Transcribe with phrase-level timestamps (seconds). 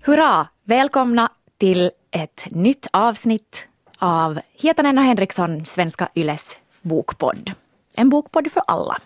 [0.00, 0.48] Hurra!
[0.64, 3.66] Välkomna till ett nytt avsnitt
[3.98, 7.52] av Hietanen och Henriksson, Svenska Yles bokpodd.
[7.96, 8.98] En bokpodd för alla.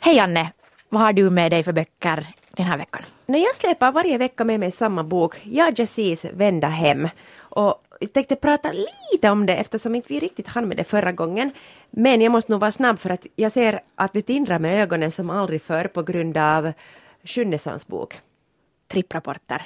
[0.00, 0.52] Hej Anne,
[0.88, 3.02] vad har du med dig för böcker den här veckan?
[3.26, 7.08] No, jag släpar varje vecka med mig samma bok, Jag Jazis Vända hem.
[7.38, 11.12] Och jag tänkte prata lite om det eftersom inte vi riktigt hann med det förra
[11.12, 11.50] gången.
[11.90, 15.10] Men jag måste nog vara snabb för att jag ser att du tindrar med ögonen
[15.10, 16.72] som aldrig förr på grund av
[17.24, 18.20] Schunnessons bok.
[18.88, 19.62] Tripprapporter.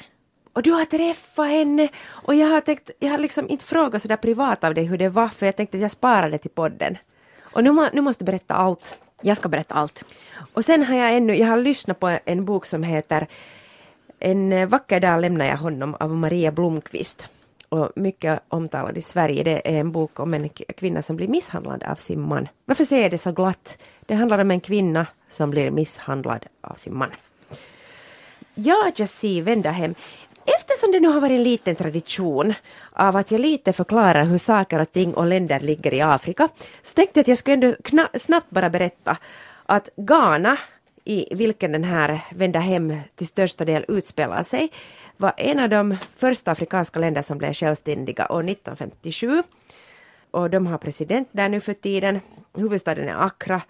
[0.53, 4.17] Och du har träffat henne och jag har tänkt, jag har liksom inte frågat sådär
[4.17, 6.99] privat av dig hur det var för jag tänkte att jag sparar det till podden.
[7.41, 8.97] Och nu, nu måste du berätta allt.
[9.23, 10.05] Jag ska berätta allt.
[10.53, 13.27] Och sen har jag ännu, jag har lyssnat på en bok som heter
[14.19, 17.29] En vacker dag lämnar jag honom av Maria Blomqvist.
[17.69, 19.43] Och mycket omtalad i Sverige.
[19.43, 22.49] Det är en bok om en kvinna som blir misshandlad av sin man.
[22.65, 23.79] Varför säger jag det så glatt?
[24.07, 27.11] Det handlar om en kvinna som blir misshandlad av sin man.
[28.61, 29.95] Ja, Jassi vända hem.
[30.45, 32.55] Eftersom det nu har varit en liten tradition
[32.93, 36.49] av att jag lite förklarar hur saker och ting och länder ligger i Afrika
[36.83, 37.75] så tänkte jag att jag skulle ändå
[38.19, 39.17] snabbt bara berätta
[39.67, 40.59] att Ghana
[41.05, 44.73] i vilken den här vända hem till största del utspelar sig
[45.17, 49.43] var en av de första afrikanska länder som blev självständiga år 1957.
[50.31, 52.21] Och de har president där nu för tiden.
[52.55, 53.63] Huvudstaden är Accra.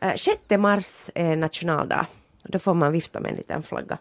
[0.00, 2.06] Eh, 6 mars är nationaldag.
[2.42, 3.98] Då får man vifta med en liten flagga.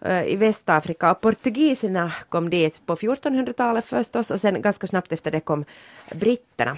[0.00, 5.30] Eh, I Västafrika och portugiserna kom dit på 1400-talet förstås och sen ganska snabbt efter
[5.30, 5.64] det kom
[6.10, 6.76] britterna.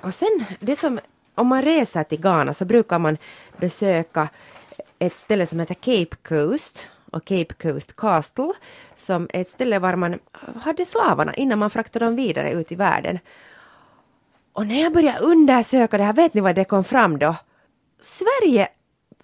[0.00, 1.00] Och sen det som,
[1.34, 3.18] om man reser till Ghana så brukar man
[3.56, 4.28] besöka
[4.98, 8.52] ett ställe som heter Cape Coast och Cape Coast Castle
[8.94, 10.18] som är ett ställe var man
[10.60, 13.18] hade slavarna innan man fraktade dem vidare ut i världen.
[14.52, 17.36] Och när jag började undersöka det här, vet ni vad det kom fram då?
[18.00, 18.68] Sverige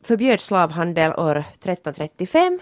[0.02, 2.60] förbjöd slavhandel år 1335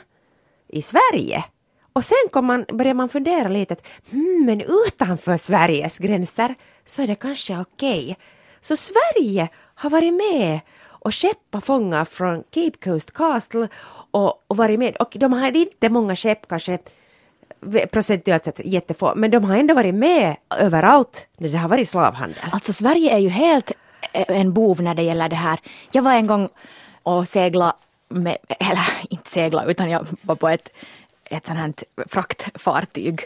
[0.69, 1.45] i Sverige.
[1.93, 6.55] Och sen kom man, började man fundera lite att hmm, men utanför Sveriges gränser
[6.85, 8.03] så är det kanske okej.
[8.03, 8.15] Okay.
[8.61, 13.69] Så Sverige har varit med och skeppat fångar från Cape Coast Castle
[14.11, 14.97] och, och varit med.
[14.97, 16.79] Och de hade inte många skepp kanske
[17.91, 22.39] procentuellt sett jättefå, men de har ändå varit med överallt när det har varit slavhandel.
[22.53, 23.73] Alltså Sverige är ju helt
[24.13, 25.61] eh, en bov när det gäller det här.
[25.93, 26.49] Jag var en gång
[27.09, 27.77] och segla
[28.09, 30.69] med, eller inte segla utan jag var på ett,
[31.25, 31.73] ett sånt här
[32.09, 33.21] fraktfartyg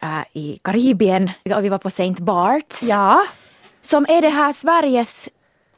[0.00, 2.14] äh, i Karibien och vi var på St.
[2.18, 2.82] Barts.
[2.82, 3.26] Ja.
[3.80, 5.28] Som är det här Sveriges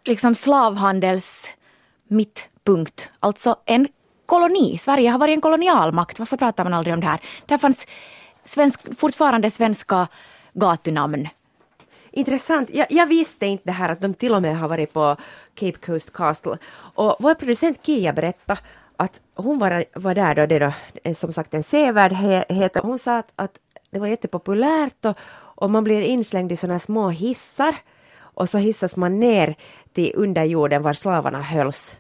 [0.05, 1.55] liksom slavhandels
[2.09, 3.09] mittpunkt.
[3.21, 3.89] Alltså en
[4.27, 4.79] koloni.
[4.79, 6.19] Sverige har varit en kolonialmakt.
[6.19, 7.21] Varför pratar man aldrig om det här?
[7.47, 7.87] Där fanns
[8.45, 10.09] svensk, fortfarande svenska
[10.53, 11.29] gatunamn.
[12.13, 12.71] Intressant.
[12.73, 15.17] Jag, jag, visste inte det här att de till och med har varit på
[15.55, 16.59] Cape Coast Castle.
[16.95, 18.61] Och vår producent Kia berättade
[18.97, 20.73] att hon var, var där då, det då,
[21.05, 22.77] eh, som sagt en sevärdhet.
[22.83, 23.59] Hon sa att, att
[23.91, 25.17] det var jättepopulärt och,
[25.63, 27.75] och man blir inslängd i sådana små hissar
[28.21, 29.55] och så hissas man ner
[29.93, 31.97] till underjorden var slavarna hölls.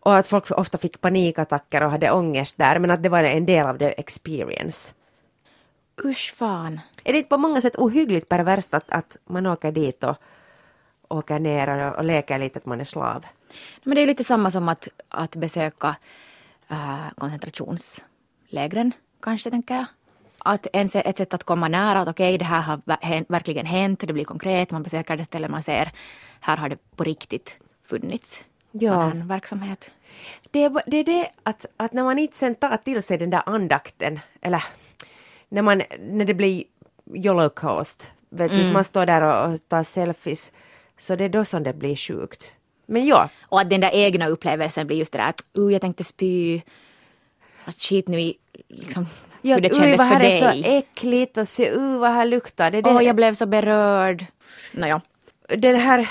[0.00, 3.46] Och att folk ofta fick panikattacker och hade ångest där men att det var en
[3.46, 4.92] del av the experience.
[6.04, 6.80] Usch fan.
[7.04, 10.16] Är det inte på många sätt ohyggligt perverst att, att man åker dit och
[11.08, 13.26] åker ner och, och leker lite att man är slav?
[13.82, 15.96] Men det är lite samma som att, att besöka
[16.68, 19.86] äh, koncentrationslägren kanske tänker jag.
[20.44, 22.80] Att en, ett sätt att komma nära att okej okay, det här har
[23.32, 25.90] verkligen hänt, det blir konkret, man besöker det ställe man ser,
[26.40, 28.90] här har det på riktigt funnits ja.
[28.90, 29.90] sån verksamhet.
[30.50, 33.30] Det är, det är det att, att när man inte sen tar till sig den
[33.30, 34.64] där andakten, eller
[35.50, 36.64] när, man, när det blir
[37.04, 38.66] Holocaust, vet mm.
[38.66, 40.52] du, man står där och, och tar selfies,
[40.98, 42.52] så det är då som det blir sjukt.
[42.86, 43.28] Men ja.
[43.42, 46.60] Och att den där egna upplevelsen blir just det där att uh, jag tänkte spy,
[47.64, 48.34] att skit nu i
[48.68, 49.06] liksom,
[49.42, 50.38] ja, hur det kändes för dig.
[50.38, 52.70] Ja, det är så äckligt och se uh, vad här luktar.
[52.70, 52.90] Det, det.
[52.90, 54.26] Oh, jag blev så berörd.
[54.72, 55.00] Nåja.
[55.48, 56.08] Den här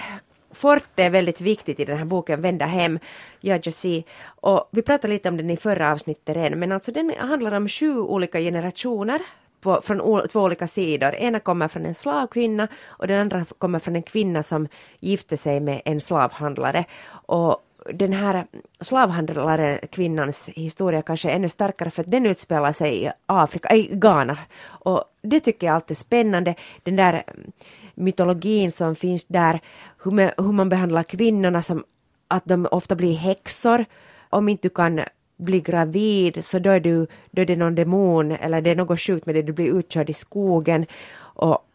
[0.52, 3.00] Forte är väldigt viktigt i den här boken Vända hem,
[3.42, 4.06] Jajasi.
[4.26, 7.68] Och vi pratade lite om den i förra avsnittet redan, men alltså den handlar om
[7.68, 9.22] sju olika generationer
[9.62, 11.16] på, från två olika sidor.
[11.16, 14.68] Ena kommer från en slavkvinna och den andra kommer från en kvinna som
[15.00, 16.86] gifte sig med en slavhandlare.
[17.26, 17.64] Och
[17.94, 18.46] den här
[18.82, 23.90] slavhandlaren, kvinnans historia kanske är ännu starkare för att den utspelar sig i Afrika, i
[23.94, 24.38] Ghana.
[24.62, 27.52] Och det tycker jag alltid är spännande, den där mm,
[27.96, 29.60] mytologin som finns där,
[30.04, 31.84] hur man, hur man behandlar kvinnorna som
[32.28, 33.86] att de ofta blir häxor.
[34.30, 35.02] Om inte du kan
[35.38, 39.02] bli gravid så då är, du, då är det någon demon eller det är något
[39.02, 40.86] sjukt med det, du blir utkörd i skogen.
[41.20, 41.66] Och,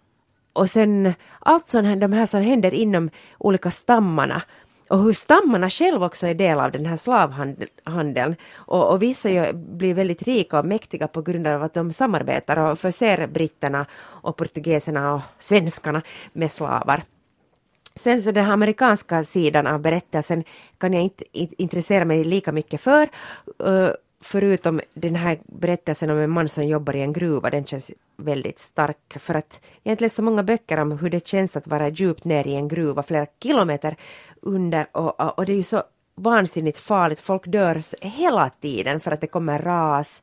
[0.52, 4.42] och sen allt sånt här, de här som händer inom olika stammarna
[4.94, 8.36] och hur stammarna själva också är del av den här slavhandeln.
[8.54, 12.56] Och, och vissa ju blir väldigt rika och mäktiga på grund av att de samarbetar
[12.56, 13.86] och förser britterna
[14.22, 16.02] och portugiserna och svenskarna
[16.32, 17.02] med slavar.
[17.94, 20.44] Sen så den här amerikanska sidan av berättelsen
[20.78, 23.08] kan jag inte intressera mig lika mycket för.
[23.64, 23.90] Eh,
[24.24, 28.58] Förutom den här berättelsen om en man som jobbar i en gruva, den känns väldigt
[28.58, 29.16] stark.
[29.18, 31.88] För att jag har inte läst så många böcker om hur det känns att vara
[31.88, 33.96] djupt ner i en gruva, flera kilometer
[34.40, 34.86] under.
[34.92, 35.82] Och, och, och det är ju så
[36.14, 40.22] vansinnigt farligt, folk dör hela tiden för att det kommer ras.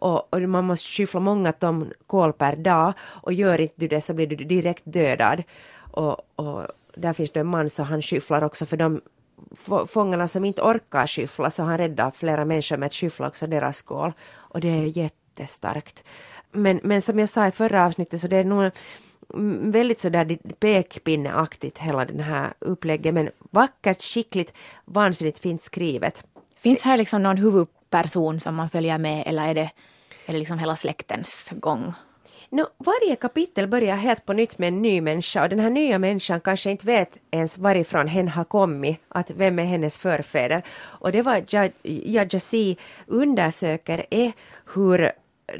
[0.00, 4.00] Och, och, man måste skyffla många ton kol per dag och gör inte du det
[4.00, 5.42] så blir du direkt dödad.
[5.92, 9.00] Och, och där finns det en man så han skyfflar också för de
[9.86, 13.76] fångarna som inte orkar skyffla så han räddar flera människor med att skyffla också deras
[13.76, 14.12] skål.
[14.30, 16.04] Och det är jättestarkt.
[16.50, 18.70] Men, men som jag sa i förra avsnittet så det är nog
[19.72, 24.52] väldigt sådär pekpinneaktigt hela den här upplägget men vackert, skickligt,
[24.84, 26.24] vansinnigt fint skrivet.
[26.56, 29.70] Finns här liksom någon huvudperson som man följer med eller är det,
[30.26, 31.94] är det liksom hela släktens gång?
[32.50, 35.98] No, varje kapitel börjar helt på nytt med en ny människa och den här nya
[35.98, 40.62] människan kanske inte vet ens varifrån hen har kommit, att vem är hennes förfäder.
[40.78, 41.44] Och det var
[41.82, 44.32] Jajasi undersöker är
[44.74, 45.12] hur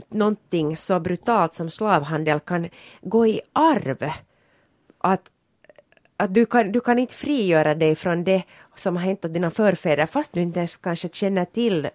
[0.08, 2.68] någonting så brutalt som slavhandel kan
[3.00, 4.10] gå i arv.
[4.98, 5.30] Att,
[6.16, 8.42] att du, kan, du kan inte frigöra dig från det
[8.74, 11.88] som har hänt åt dina förfäder fast du inte ens kanske känner till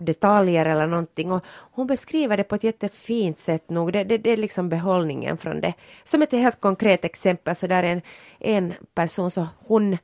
[0.00, 3.92] detaljer eller någonting och hon beskriver det på ett jättefint sätt nog.
[3.92, 5.72] Det, det, det är liksom behållningen från det.
[6.04, 8.02] Som ett helt konkret exempel så där är en,
[8.38, 9.98] en person så hon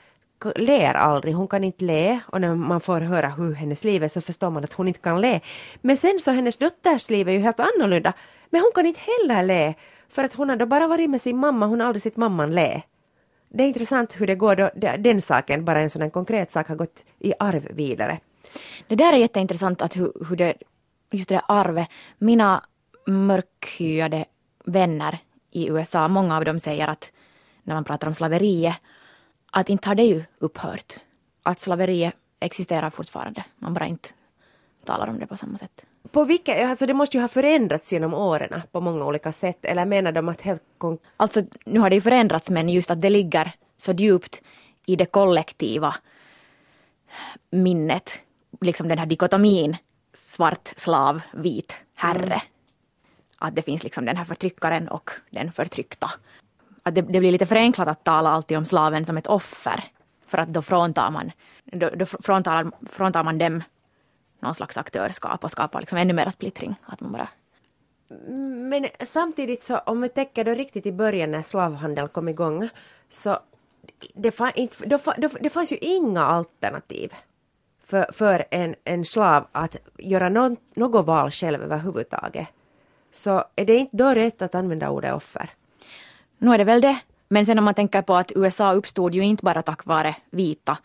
[0.56, 4.08] ler aldrig, hon kan inte le och när man får höra hur hennes liv är
[4.08, 5.41] så förstår man att hon inte kan le.
[5.81, 8.12] Men sen så hennes dotters liv är ju helt annorlunda.
[8.50, 9.75] Men hon kan inte heller le
[10.08, 12.55] för att hon har då bara varit med sin mamma, hon har aldrig sett mamman
[12.55, 12.82] le.
[13.49, 16.76] Det är intressant hur det går då, den saken, bara en sån konkret sak, har
[16.76, 18.19] gått i arv vidare.
[18.86, 20.54] Det där är jätteintressant att hur, hur det,
[21.10, 22.64] just det där arvet, mina
[23.06, 24.24] mörkhyade
[24.64, 25.18] vänner
[25.50, 27.12] i USA, många av dem säger att
[27.62, 28.74] när man pratar om slaveriet,
[29.50, 30.96] att inte har det ju upphört.
[31.42, 34.08] Att slaveriet existerar fortfarande, man bara inte
[34.84, 35.84] talar om det på samma sätt.
[36.10, 39.84] På vilka, alltså det måste ju ha förändrats genom åren på många olika sätt, eller
[39.84, 40.62] menar de att helt...
[41.16, 44.42] Alltså nu har det ju förändrats men just att det ligger så djupt
[44.86, 45.94] i det kollektiva
[47.50, 48.20] minnet
[48.64, 49.76] liksom den här dikotomin
[50.14, 52.25] svart slav, vit herre.
[52.25, 52.40] Mm.
[53.38, 56.11] Att det finns liksom den här förtryckaren och den förtryckta.
[56.82, 59.84] Att det, det, blir lite förenklat att tala alltid om slaven som ett offer.
[60.26, 61.32] För att då fråntar man,
[61.64, 63.62] då, då fråntar, fråntar man dem
[64.40, 66.75] någon slags aktörskap och skapar liksom ännu mer splittring.
[66.87, 67.28] Att man bara
[68.70, 72.69] men samtidigt så om vi tänker då riktigt i början när slavhandeln kom igång
[73.08, 73.38] så
[74.14, 77.12] det, inte, då, då, det fanns ju inga alternativ
[77.86, 82.48] för, för en, en slav att göra någon, något val själv överhuvudtaget.
[83.10, 85.50] Så är det inte då rätt att använda ordet offer?
[86.38, 86.98] Nu är det väl det.
[87.28, 90.78] Men sen om man tänker på att USA uppstod ju inte bara tack vare vita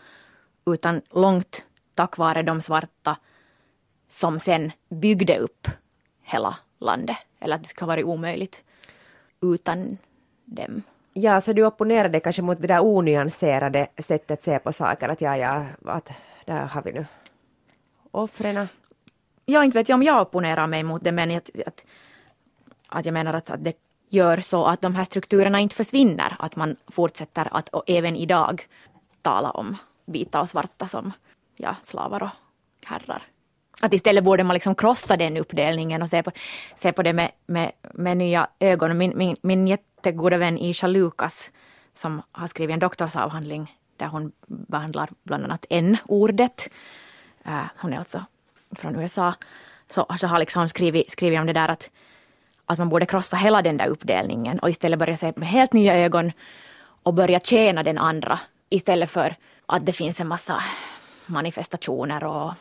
[0.65, 1.65] utan långt
[1.95, 3.17] tack vare de svarta
[4.07, 5.67] som sen byggde upp
[6.23, 7.17] hela landet.
[7.39, 8.61] Eller att det skulle ha varit omöjligt
[9.41, 9.97] utan
[10.45, 10.83] dem.
[11.13, 15.21] Ja, så du opponerade kanske mot det där onyanserade sättet att se på saker, att
[15.21, 16.09] ja, ja, att
[16.49, 17.05] där har vi nu
[18.11, 18.67] offren.
[19.45, 21.85] Jag inte vet jag om jag opponerar mig mot det men att, att,
[22.87, 23.73] att jag menar att, att det
[24.09, 26.35] gör så att de här strukturerna inte försvinner.
[26.39, 28.67] Att man fortsätter att även idag
[29.21, 31.11] tala om vita och svarta som
[31.55, 32.29] ja, slavar och
[32.85, 33.23] herrar.
[33.81, 36.31] Att istället borde man liksom krossa den uppdelningen och se på,
[36.75, 38.97] se på det med, med, med nya ögon.
[38.97, 41.51] Min, min, min jättegoda vän Isha Lukas
[41.95, 46.67] som har skrivit en doktorsavhandling där hon behandlar bland annat n-ordet.
[47.47, 48.25] Uh, hon är alltså
[48.71, 49.33] från USA.
[49.89, 51.89] Så, så har liksom skrivit, skrivit om det där att,
[52.65, 55.97] att man borde krossa hela den där uppdelningen och istället börja se med helt nya
[55.97, 56.31] ögon
[57.03, 58.39] och börja tjäna den andra
[58.69, 60.63] istället för att det finns en massa
[61.25, 62.53] manifestationer och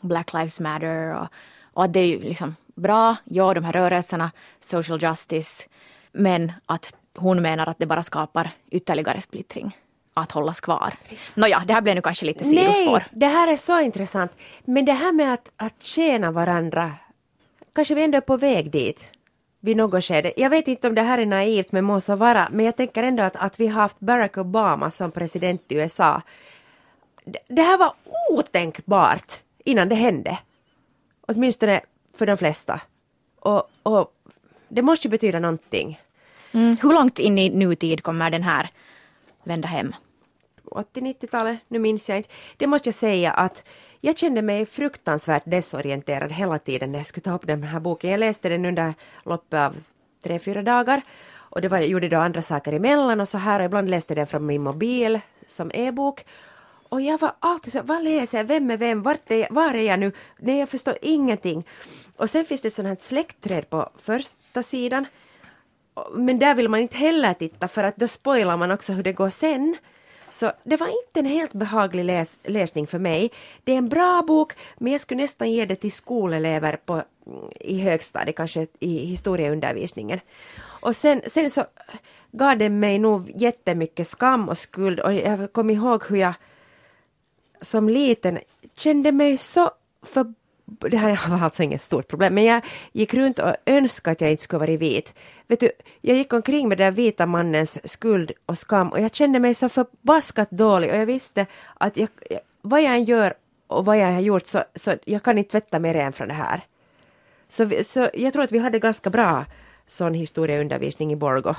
[0.00, 1.26] Black Lives Matter och,
[1.72, 4.30] och att det är ju liksom bra, ja de här rörelserna,
[4.60, 5.68] social justice,
[6.12, 9.76] men att hon menar att det bara skapar ytterligare splittring
[10.14, 10.94] att hållas kvar.
[11.34, 12.98] Nåja, det här blev nu kanske lite sidospår.
[12.98, 14.32] Nej, det här är så intressant.
[14.64, 16.92] Men det här med att, att tjäna varandra,
[17.72, 19.12] kanske vi ändå är på väg dit
[19.60, 20.32] vid något skede.
[20.36, 23.02] Jag vet inte om det här är naivt men må så vara, men jag tänker
[23.02, 26.22] ändå att, att vi har haft Barack Obama som president i USA.
[27.24, 27.94] Det, det här var
[28.30, 29.32] otänkbart
[29.64, 30.38] innan det hände.
[31.20, 31.80] Åtminstone
[32.16, 32.80] för de flesta.
[33.40, 34.12] Och, och
[34.68, 36.00] det måste ju betyda någonting.
[36.52, 36.76] Mm.
[36.82, 38.70] Hur långt in i nutid kommer den här
[39.44, 39.94] vända hem?
[40.64, 42.30] 80-90-talet, nu minns jag inte.
[42.56, 43.64] Det måste jag säga att
[44.00, 48.10] jag kände mig fruktansvärt desorienterad hela tiden när jag skulle ta upp den här boken.
[48.10, 48.94] Jag läste den under
[49.24, 49.76] loppet av
[50.22, 53.60] tre, fyra dagar och det var, jag gjorde då andra saker emellan och så här
[53.60, 56.24] och ibland läste jag den från min mobil som e-bok.
[56.88, 59.74] Och jag var alltid så, vad läser jag, vem är vem, Vart är jag, var
[59.74, 60.12] är jag nu?
[60.38, 61.66] Nej, jag förstår ingenting.
[62.16, 65.06] Och sen finns det ett sånt här släktträd på första sidan.
[66.12, 69.12] Men där vill man inte heller titta för att då spoilar man också hur det
[69.12, 69.76] går sen.
[70.30, 73.30] Så det var inte en helt behaglig läs läsning för mig.
[73.64, 77.02] Det är en bra bok, men jag skulle nästan ge det till skolelever på,
[77.60, 80.20] i högstadiet, kanske i historieundervisningen.
[80.62, 81.64] Och sen, sen så
[82.32, 86.34] gav det mig nog jättemycket skam och skuld och jag kom ihåg hur jag
[87.60, 88.38] som liten
[88.74, 89.70] kände mig så
[90.02, 90.34] för
[90.78, 94.30] det här var alltså inget stort problem, men jag gick runt och önskade att jag
[94.30, 95.14] inte skulle varit vit.
[95.46, 99.38] Vet du, jag gick omkring med den vita mannens skuld och skam och jag kände
[99.38, 102.08] mig så förbaskat dålig och jag visste att jag,
[102.62, 103.34] vad jag än gör
[103.66, 106.34] och vad jag har gjort så, så jag kan inte tvätta mig ren från det
[106.34, 106.64] här.
[107.48, 109.44] Så, vi, så jag tror att vi hade ganska bra
[109.86, 111.54] sån historieundervisning i Borgo.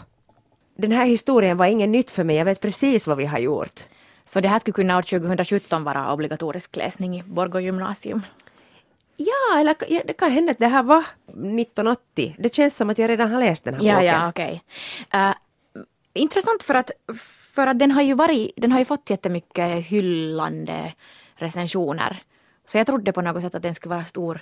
[0.76, 3.80] Den här historien var inget nytt för mig, jag vet precis vad vi har gjort.
[4.26, 8.22] Så det här skulle kunna år 2017 vara obligatorisk läsning i Borgå gymnasium?
[9.26, 9.76] Ja, eller
[10.08, 12.36] det kan hända att det här var 1980.
[12.40, 14.06] Det känns som att jag redan har läst den här ja, boken.
[14.06, 14.64] Ja, okej.
[15.08, 15.30] Okay.
[15.30, 15.36] Uh,
[16.14, 16.92] intressant för att,
[17.54, 20.94] för att den har ju varit, den har ju fått jättemycket hyllande
[21.36, 22.24] recensioner.
[22.66, 24.42] Så jag trodde på något sätt att den skulle vara stor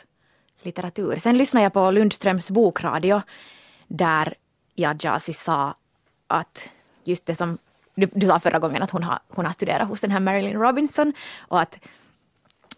[0.62, 1.18] litteratur.
[1.18, 3.22] Sen lyssnade jag på Lundströms bokradio
[3.88, 4.34] där
[4.76, 5.76] Jadjasi sa
[6.28, 6.70] att
[7.04, 7.58] just det som
[7.96, 10.60] du, du sa förra gången att hon har, hon har studerat hos den här Marilyn
[10.60, 11.80] Robinson och att,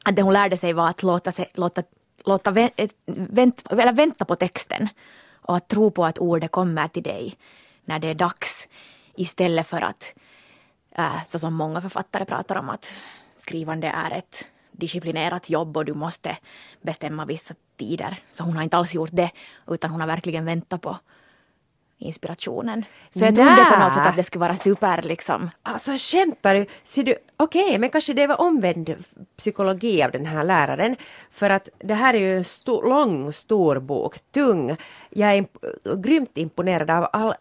[0.04, 1.84] att det hon lärde sig var att låta, sig, låta,
[2.26, 4.88] låta eh, vänt, eller vänta på texten
[5.34, 7.38] och att tro på att ordet kommer till dig
[7.86, 8.68] när det är dags
[9.16, 10.14] istället för att,
[10.92, 12.94] äh, så som många författare pratar om, att
[13.36, 16.38] skrivande är ett disciplinerat jobb och du måste
[16.82, 18.18] bestämma vissa tider.
[18.30, 19.32] Så hon har inte alls gjort det,
[19.68, 20.98] utan hon har verkligen väntat på
[22.02, 22.86] inspirationen.
[23.10, 25.50] Så jag trodde på något sätt att det skulle vara super liksom.
[25.64, 26.66] Alltså skämtar du?
[26.84, 27.16] Ser du?
[27.38, 28.96] Okej, okay, men kanske det var omvänd
[29.38, 30.96] psykologi av den här läraren.
[31.32, 34.78] För att det här är ju en stor, lång, stor bok, tung.
[35.10, 35.58] Jag är imp
[35.98, 37.34] grymt imponerad av all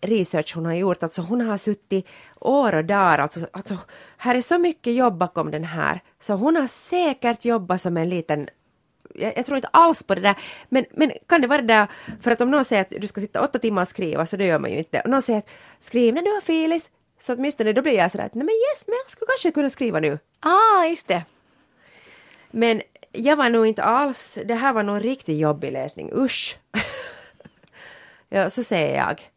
[0.00, 1.02] research hon har gjort.
[1.02, 2.06] Alltså hon har suttit
[2.40, 3.18] år och dagar.
[3.18, 3.76] Alltså, alltså,
[4.16, 6.00] här är så mycket jobb bakom den här.
[6.20, 8.48] Så hon har säkert jobbat som en liten
[9.18, 10.34] jag, jag, tror inte alls på det där.
[10.68, 11.86] Men, men kan det vara det där,
[12.22, 14.46] för att om någon säger att du ska sitta åtta timmar och skriva, så det
[14.46, 15.00] gör man ju inte.
[15.00, 15.48] Och någon säger att
[15.80, 18.84] skriv när du har filis, så åtminstone då blir jag sådär att nej men yes,
[18.86, 20.18] men jag skulle kanske kunna skriva nu.
[20.40, 21.24] Ah, just det.
[22.50, 22.82] Men
[23.12, 26.58] jag var nog inte alls, det här var nog en riktigt jobbig läsning, usch.
[28.28, 29.30] ja, så säger jag.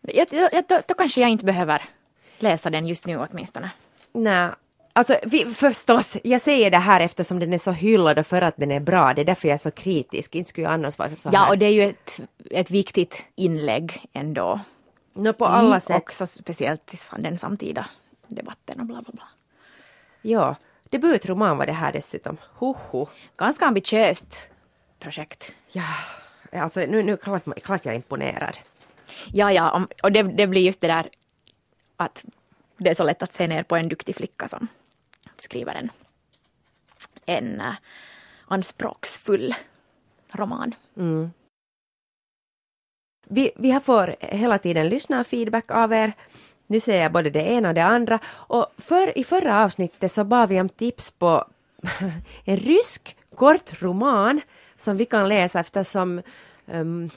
[0.00, 1.82] jag, jag då, då kanske jag inte behöver
[2.38, 3.70] läsa den just nu åtminstone.
[4.12, 4.50] Nej,
[4.96, 8.56] Alltså vi, förstås, jag säger det här eftersom den är så hyllad och för att
[8.56, 9.14] den är bra.
[9.14, 10.34] Det är därför jag är så kritisk.
[10.34, 11.50] Inte skulle jag annars vara så Ja, här.
[11.50, 14.60] och det är ju ett, ett viktigt inlägg ändå.
[15.14, 15.96] No, på alla I, sätt.
[15.96, 17.86] Också speciellt i den samtida
[18.26, 19.28] debatten och bla bla bla.
[20.22, 20.56] Ja,
[20.90, 22.36] debutroman var det här dessutom.
[22.54, 23.08] Hoho.
[23.36, 24.40] Ganska ambitiöst
[24.98, 25.52] projekt.
[25.72, 25.84] Ja,
[26.52, 28.58] alltså nu, nu klart, klart jag är imponerad.
[29.32, 31.08] Ja, ja, och det, det blir just det där
[31.96, 32.24] att
[32.78, 34.68] det är så lätt att se ner på en duktig flicka som
[35.40, 35.90] skriver en,
[37.26, 37.74] en uh,
[38.46, 39.54] anspråksfull
[40.32, 40.74] roman.
[40.96, 41.30] Mm.
[43.28, 46.12] Vi, vi har får hela tiden lyssna feedback av er.
[46.66, 48.18] Nu ser jag både det ena och det andra.
[48.26, 51.44] Och för, i förra avsnittet så bad vi om tips på
[52.44, 54.40] en rysk kort roman
[54.76, 56.22] som vi kan läsa eftersom
[56.66, 57.10] um,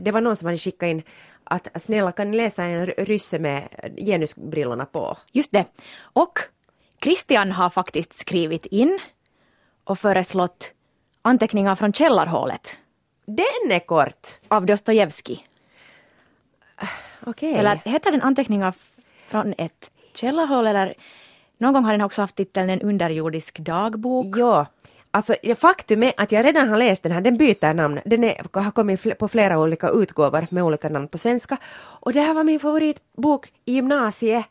[0.00, 1.02] det var någon som hade skickat in
[1.44, 5.16] att snälla kan ni läsa en rysse med genusbrillorna på?
[5.32, 5.64] Just det.
[6.00, 6.38] Och
[7.02, 8.98] Christian har faktiskt skrivit in
[9.84, 10.72] och föreslått
[11.22, 12.76] anteckningar från källarhålet.
[13.26, 14.28] Den är kort!
[14.48, 15.46] Av Dostojevskij.
[17.26, 17.54] Okej.
[17.54, 18.74] Eller heter den anteckningar
[19.28, 20.94] från ett källarhål eller
[21.58, 24.36] någon gång har den också haft titeln En underjordisk dagbok.
[24.36, 24.66] Ja,
[25.12, 28.00] Alltså faktum är att jag redan har läst den här, den byter namn.
[28.04, 31.56] Den är, har kommit på flera olika utgåvor med olika namn på svenska.
[31.76, 34.44] Och det här var min favoritbok i gymnasiet.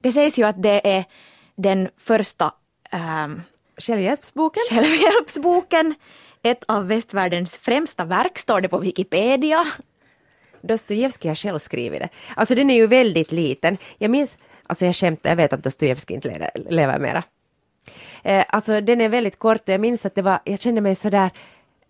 [0.00, 1.04] Det sägs ju att det är
[1.58, 2.54] den första
[2.92, 3.42] ähm,
[3.76, 4.62] självhjälpsboken.
[4.70, 5.94] Självhjälpsboken.
[6.42, 9.64] Ett av västvärldens främsta verk står det på Wikipedia.
[10.60, 12.08] Dostojevskij har själv skrivit det.
[12.36, 13.76] Alltså den är ju väldigt liten.
[13.98, 17.22] Jag minns, alltså jag skämtar, jag vet att Dostojevskij inte lever, lever mera.
[18.22, 20.94] Eh, alltså den är väldigt kort och jag minns att det var, jag kände mig
[20.94, 21.30] sådär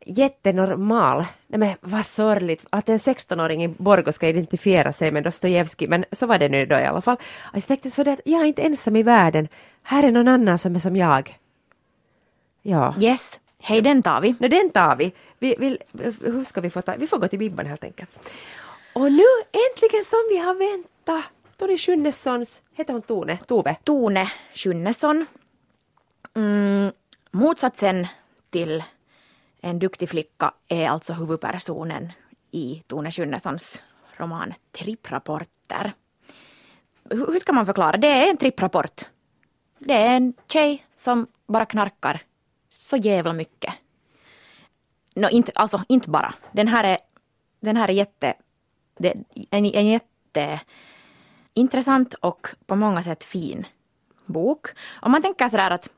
[0.04, 1.26] jättenormal.
[1.46, 6.04] Nej men vad sorgligt att en 16-åring i Borgå ska identifiera sig med Dostojevskij, men
[6.12, 7.16] så var det nu då i alla fall.
[7.44, 9.48] Att jag tänkte så att jag är inte ensam i världen,
[9.82, 11.38] här är någon annan som är som jag.
[12.62, 12.94] Ja.
[13.00, 14.34] Yes, hej den tar vi.
[14.38, 15.12] Nej, den tar vi.
[15.38, 15.78] vi, vi
[16.20, 16.96] hur ska vi få ta?
[16.96, 18.10] Vi får gå till Bibban helt enkelt.
[18.92, 21.24] Och nu äntligen som vi har väntat.
[21.56, 23.38] Tone Schunnessons, heter hon Tone?
[23.46, 23.76] Tove?
[23.84, 25.26] Tone Schunnesson.
[26.34, 26.92] Mm,
[27.30, 28.06] motsatsen
[28.50, 28.82] till
[29.60, 32.12] en duktig flicka är alltså huvudpersonen
[32.50, 33.82] i Tone Schunnessons
[34.16, 35.92] roman Tripprapporter.
[37.10, 37.96] Hur ska man förklara?
[37.96, 39.02] Det är en tripprapport.
[39.78, 42.22] Det är en tjej som bara knarkar
[42.68, 43.74] så jävla mycket.
[45.14, 46.34] No, inte, alltså inte bara.
[46.52, 46.98] Den här är,
[47.60, 48.34] den här är jätte,
[48.98, 49.14] det,
[49.50, 50.60] en, en jätte
[51.54, 53.66] intressant och på många sätt fin
[54.26, 54.66] bok.
[55.02, 55.88] Om man tänker sådär att,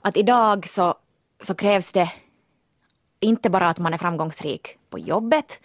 [0.00, 0.94] att idag så,
[1.40, 2.12] så krävs det
[3.20, 5.60] inte bara att man är framgångsrik på jobbet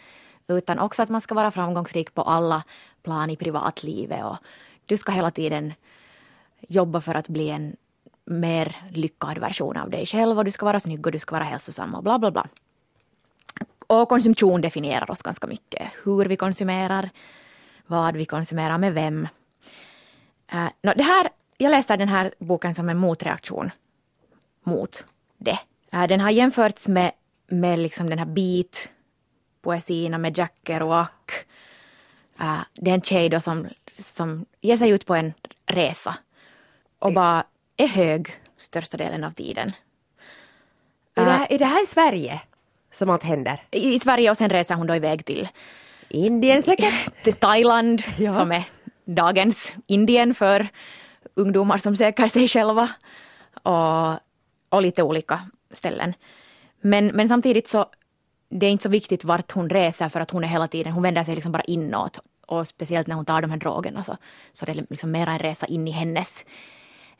[0.47, 2.63] utan också att man ska vara framgångsrik på alla
[3.03, 4.37] plan i privatlivet och
[4.85, 5.73] du ska hela tiden
[6.67, 7.75] jobba för att bli en
[8.25, 11.43] mer lyckad version av dig själv och du ska vara snygg och du ska vara
[11.43, 12.47] hälsosam och bla bla bla.
[13.87, 15.91] Och konsumtion definierar oss ganska mycket.
[16.03, 17.09] Hur vi konsumerar,
[17.85, 19.27] vad vi konsumerar med vem.
[20.51, 23.71] Eh, uh, no, det här, jag läser den här boken som en motreaktion
[24.63, 25.03] mot
[25.37, 25.59] det.
[25.93, 27.11] Uh, den har jämförts med,
[27.47, 28.89] med liksom den här beat
[29.61, 31.09] poesierna med Jack Kerouac.
[32.41, 35.33] Uh, det är en tjej då som, som ger sig ut på en
[35.65, 36.17] resa
[36.99, 37.43] och bara
[37.77, 39.71] är hög största delen av tiden.
[41.15, 42.41] Är det, här, är det här i Sverige
[42.91, 43.61] som allt händer?
[43.71, 45.49] I, I Sverige och sen reser hon då iväg till
[46.09, 47.23] Indien säkert?
[47.23, 48.35] till Thailand ja.
[48.35, 48.63] som är
[49.05, 50.67] dagens Indien för
[51.33, 52.89] ungdomar som söker sig själva.
[53.63, 54.19] Och,
[54.69, 56.13] och lite olika ställen.
[56.83, 57.85] Men, men samtidigt så
[58.49, 61.03] det är inte så viktigt vart hon reser för att hon är hela tiden, hon
[61.03, 62.19] vänder sig liksom bara inåt.
[62.47, 64.17] Och speciellt när hon tar de här drogerna så,
[64.53, 66.45] så det är liksom mera en resa in i hennes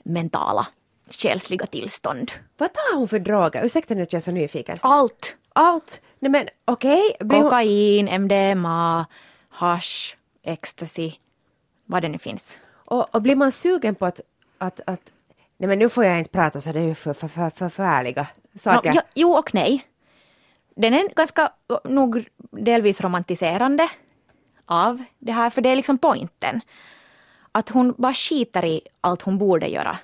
[0.03, 0.67] mentala
[1.09, 2.31] själsliga tillstånd.
[2.57, 3.65] Vad tar hon för droger?
[3.65, 4.77] Ursäkta nu att jag är så nyfiken.
[4.81, 5.35] Allt!
[5.53, 6.01] Allt?
[6.19, 7.15] Nej men okej.
[7.19, 7.41] Okay.
[7.41, 9.05] Kokain, MDMA,
[9.49, 11.11] hash, ecstasy,
[11.85, 12.57] vad det nu finns.
[12.85, 14.19] Och, och blir man sugen på att,
[14.57, 15.11] att, att
[15.63, 17.69] Nej men nu får jag inte prata så det är ju för, för, för, för
[17.69, 18.93] förfärliga saker.
[18.93, 19.85] No, jo och nej.
[20.75, 21.51] Den är ganska
[21.83, 23.89] nog delvis romantiserande
[24.65, 26.61] av det här, för det är liksom pointen
[27.51, 29.97] att hon bara skiter i allt hon borde göra.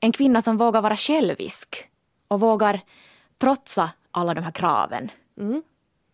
[0.00, 1.88] En kvinna som vågar vara självisk
[2.28, 2.80] och vågar
[3.38, 5.10] trotsa alla de här kraven.
[5.38, 5.62] Mm.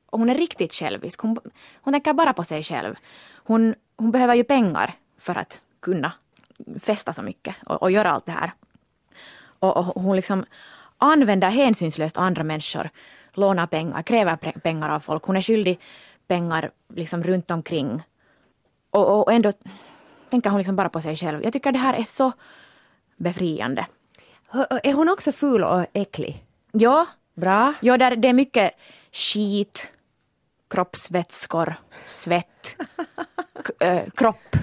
[0.07, 1.21] Och hon är riktigt självisk.
[1.21, 1.39] Hon,
[1.75, 2.95] hon tänker bara på sig själv.
[3.35, 6.13] Hon, hon behöver ju pengar för att kunna
[6.81, 8.53] festa så mycket och, och göra allt det här.
[9.63, 10.45] Och, och hon liksom
[10.99, 12.91] använder hänsynslöst andra människor,
[13.33, 15.25] lånar pengar, kräver pengar av folk.
[15.25, 15.81] Hon är skyldig
[16.27, 18.03] pengar liksom runt omkring.
[18.91, 19.53] Och, och ändå
[20.31, 21.45] tänker hon liksom bara på sig själv.
[21.45, 22.33] Jag tycker det här är så
[23.17, 23.87] befriande.
[24.83, 26.45] Är hon också ful och äcklig?
[26.73, 27.07] Ja.
[27.35, 27.75] Bra.
[27.81, 28.73] Ja, där det är mycket
[29.13, 29.89] skit,
[30.71, 31.75] kroppsvätskor,
[32.07, 32.77] svett,
[33.81, 34.57] äh, kropp.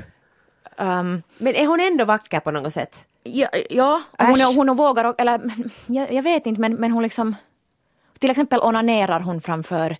[0.77, 3.05] Um, Men är hon ändå vacker på något sätt?
[3.23, 5.41] Ja, ja hon, är, hon vågar, eller
[5.87, 7.35] jag, jag, vet inte men, men hon liksom
[8.19, 9.97] till exempel onanerar hon framför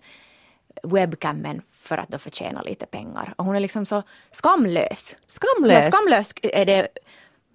[0.82, 3.34] webcammen för att då förtjäna lite pengar.
[3.36, 4.02] Och hon är liksom så
[4.32, 5.16] skamlös.
[5.28, 5.84] Skamlös?
[5.84, 6.88] Ja, skamlös är det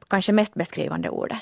[0.08, 1.38] kanske mest beskrivande ordet.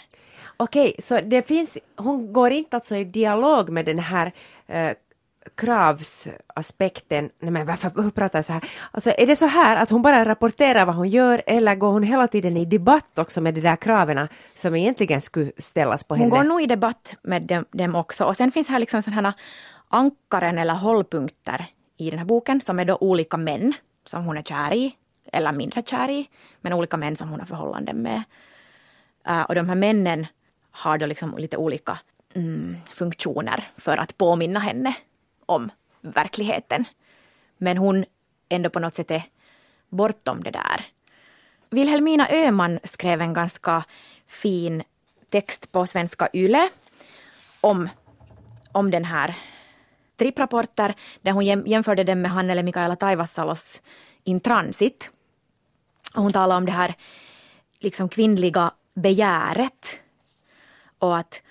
[0.58, 4.32] Okej, så det finns, hon går inte alltså i dialog med den här
[4.68, 4.92] eh,
[5.56, 8.64] kravsaspekten, nej men varför pratar jag så här?
[8.92, 12.04] Alltså är det så här att hon bara rapporterar vad hon gör eller går hon
[12.04, 16.24] hela tiden i debatt också med de där kraven som egentligen skulle ställas på henne?
[16.24, 19.34] Hon går nog i debatt med dem, dem också och sen finns här liksom sådana
[19.90, 21.66] ankaren eller hållpunkter
[21.98, 23.74] i den här boken som är då olika män
[24.06, 24.96] som hon är kär i
[25.32, 26.30] eller mindre kär i,
[26.62, 28.24] men olika män som hon har förhållanden med.
[29.30, 30.28] Uh, och de här männen
[30.72, 32.00] har då liksom lite olika
[32.34, 34.96] mm, funktioner för att påminna henne
[36.02, 36.86] verkligheten.
[37.58, 38.06] Men hon
[38.50, 39.24] ändå på något sätt är
[39.90, 40.86] bortom det där.
[41.70, 43.84] Vilhelmina Öhman skrev en ganska
[44.28, 44.84] fin
[45.30, 46.70] text på Svenska Yle
[47.62, 47.90] om,
[48.72, 49.36] om den här
[50.18, 53.82] tripprapporter där hon jämförde den med Hannele Mikaela Taivassalos
[54.24, 55.12] In Transit.
[56.16, 56.96] Och hon talade om det här
[57.80, 60.00] liksom kvinnliga begäret
[61.00, 61.42] och att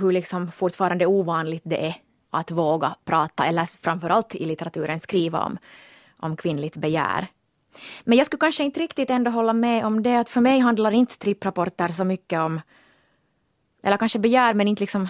[0.00, 1.94] hur liksom fortfarande ovanligt det är
[2.30, 5.58] att våga prata eller framförallt i litteraturen skriva om,
[6.18, 7.26] om kvinnligt begär.
[8.04, 10.90] Men jag skulle kanske inte riktigt ändå hålla med om det att för mig handlar
[10.90, 12.60] inte tripprapporter så mycket om
[13.82, 15.08] eller kanske begär men inte liksom,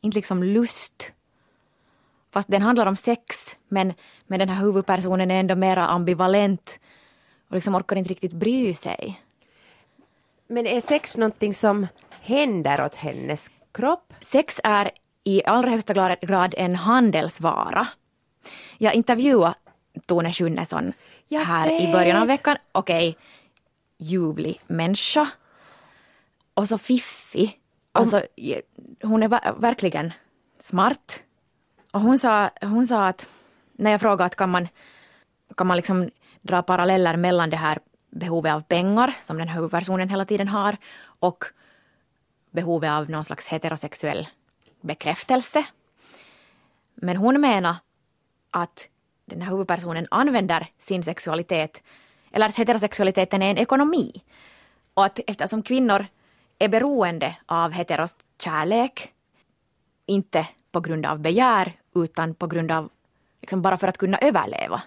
[0.00, 1.12] inte liksom lust
[2.32, 3.94] fast den handlar om sex, men,
[4.26, 6.80] men den här huvudpersonen är ändå mera ambivalent
[7.48, 9.20] och liksom orkar inte riktigt bry sig.
[10.46, 11.86] Men är sex någonting som
[12.20, 14.14] händer åt hennes kropp?
[14.20, 14.90] Sex är
[15.24, 17.86] i allra högsta grad- en handelsvara.
[18.78, 19.54] Jag intervjuade
[20.06, 20.92] Tone Schunnesson
[21.30, 22.40] här i början av vet.
[22.40, 22.56] veckan.
[22.72, 23.16] Okej,
[23.98, 25.28] ljuvlig människa.
[26.54, 27.58] Och så fiffig.
[27.92, 28.22] Alltså,
[29.02, 30.12] hon är ver- verkligen
[30.60, 31.22] smart.
[31.92, 33.28] Och hon sa, hon sa att
[33.72, 34.68] när jag frågade att kan man,
[35.56, 37.78] kan man liksom dra paralleller mellan det här
[38.10, 40.76] behovet av pengar som den här huvudpersonen hela tiden har
[41.20, 41.44] och
[42.50, 44.28] behovet av någon slags heterosexuell
[44.82, 45.64] bekräftelse.
[46.94, 47.76] Men hon menar
[48.50, 48.88] att
[49.24, 51.82] den här huvudpersonen använder sin sexualitet,
[52.32, 54.12] eller att heterosexualiteten är en ekonomi.
[54.94, 56.06] Och att eftersom kvinnor
[56.58, 59.12] är beroende av heteros kärlek,
[60.06, 62.90] inte på grund av begär, utan på grund av,
[63.40, 64.82] liksom bara för att kunna överleva.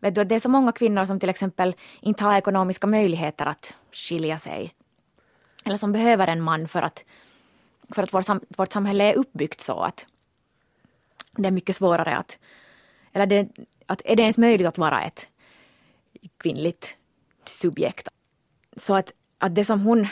[0.00, 3.74] Vet du, det är så många kvinnor som till exempel inte har ekonomiska möjligheter att
[3.92, 4.74] skilja sig.
[5.64, 7.04] Eller som behöver en man för att,
[7.90, 10.06] för att vår sam, vårt samhälle är uppbyggt så att
[11.32, 12.38] det är mycket svårare att,
[13.12, 13.48] eller det,
[13.86, 15.26] att är det ens möjligt att vara ett
[16.36, 16.94] kvinnligt
[17.44, 18.08] subjekt.
[18.76, 20.06] Så att, att det som hon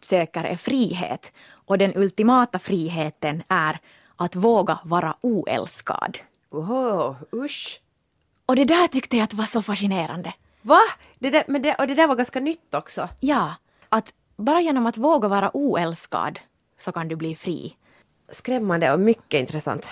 [0.00, 3.78] söker är frihet och den ultimata friheten är
[4.16, 6.18] att våga vara oälskad.
[6.50, 7.80] Oho, usch.
[8.46, 10.34] Och det där tyckte jag att var så fascinerande.
[10.62, 10.80] Va?
[11.18, 13.08] Det där, men det, och det där var ganska nytt också.
[13.20, 13.54] Ja,
[13.88, 16.38] att bara genom att våga vara oälskad
[16.82, 17.76] så kan du bli fri.
[18.28, 19.86] Skrämmande och mycket intressant.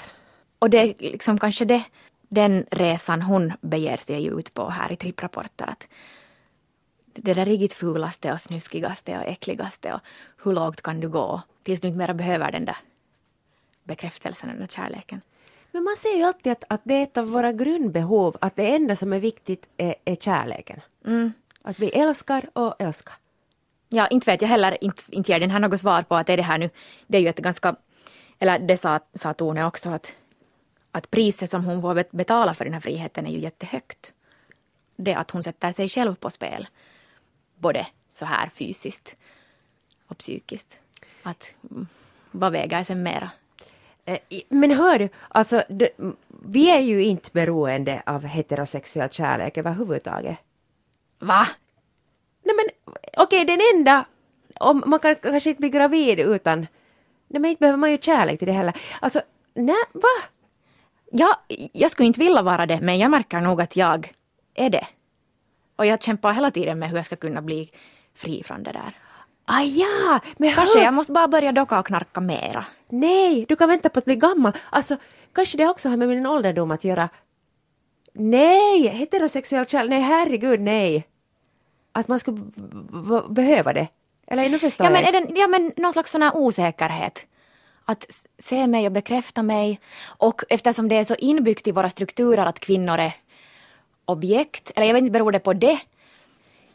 [0.58, 1.82] Och det är liksom kanske det,
[2.28, 5.66] den resan hon beger sig ut på här i tripprapporter.
[5.66, 5.88] Att
[7.14, 10.00] det där riktigt fulaste och snuskigaste och äckligaste och
[10.44, 12.76] hur lågt kan du gå tills du inte mera behöver den där
[13.84, 15.20] bekräftelsen, den där kärleken.
[15.72, 18.74] Men man säger ju alltid att, att det är ett av våra grundbehov, att det
[18.74, 20.80] enda som är viktigt är, är kärleken.
[21.62, 23.14] Att vi älskar och älskar.
[23.92, 26.36] Ja, inte vet jag heller, inte, inte ger den här något svar på att är
[26.36, 26.70] det här nu,
[27.06, 27.76] det är ju ett ganska,
[28.38, 30.14] eller det sa, sa Tone också att,
[30.92, 34.12] att priset som hon får bet- betala för den här friheten är ju jättehögt.
[34.96, 36.68] Det att hon sätter sig själv på spel,
[37.58, 39.16] både så här fysiskt
[40.06, 40.78] och psykiskt.
[41.22, 41.86] Att mm,
[42.30, 43.30] vad väger sen mera?
[44.04, 45.62] Eh, Men hör du, alltså
[46.44, 50.38] vi är ju inte beroende av heterosexuell kärlek överhuvudtaget.
[51.18, 51.46] Va?
[52.50, 54.04] Nej men okej, den enda,
[54.60, 56.60] om man kan kanske inte bli gravid utan,
[57.28, 58.76] nej men inte behöver man ju kärlek till det heller.
[59.00, 59.20] Alltså,
[59.54, 60.08] nej, va?
[61.12, 61.40] Ja,
[61.72, 64.12] jag skulle inte vilja vara det, men jag märker nog att jag
[64.54, 64.86] är det.
[65.76, 67.70] Och jag kämpar hela tiden med hur jag ska kunna bli
[68.14, 68.92] fri från det där.
[69.44, 72.64] Ah ja, men Kanske hör, jag måste bara börja docka och knarka mera.
[72.88, 74.52] nej, du kan vänta på att bli gammal.
[74.70, 74.96] Alltså,
[75.32, 77.08] kanske det också har med min ålderdom att göra.
[78.12, 81.06] Nej, heterosexuell kärlek, nej herregud nej.
[81.92, 82.40] Att man skulle
[83.28, 83.88] behöva det.
[84.26, 87.26] Eller nu förstår Ja jag men, är det, ja, men någon slags sån här osäkerhet.
[87.84, 88.06] Att
[88.38, 89.80] se mig och bekräfta mig.
[90.04, 93.12] Och eftersom det är så inbyggt i våra strukturer att kvinnor är
[94.04, 95.78] objekt, eller jag vet inte, beror det på det?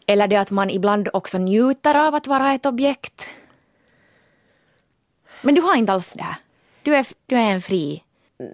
[0.05, 3.27] Eller det att man ibland också njuter av att vara ett objekt?
[5.41, 6.35] Men du har inte alls det här.
[6.83, 8.04] Du är, du är en fri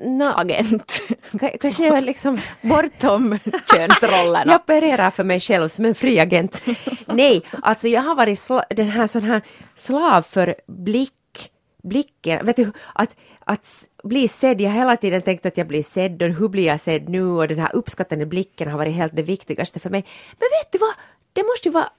[0.04, 1.02] Nå, agent.
[1.32, 3.40] ka- kanske jag liksom Bortom
[3.76, 4.52] könsrollerna.
[4.52, 6.64] Jag opererar för mig själv som en fri agent.
[7.06, 9.42] Nej, alltså jag har varit den här sån här
[9.76, 11.52] slav för blick,
[11.84, 12.46] blicken.
[12.46, 16.22] Vet du, att, att bli sedd, jag har hela tiden tänkt att jag blir sedd
[16.22, 19.24] och hur blir jag sedd nu och den här uppskattande blicken har varit helt det
[19.24, 20.06] viktigaste för mig.
[20.40, 20.94] Men vet du vad,
[21.34, 21.90] det måste ju vara,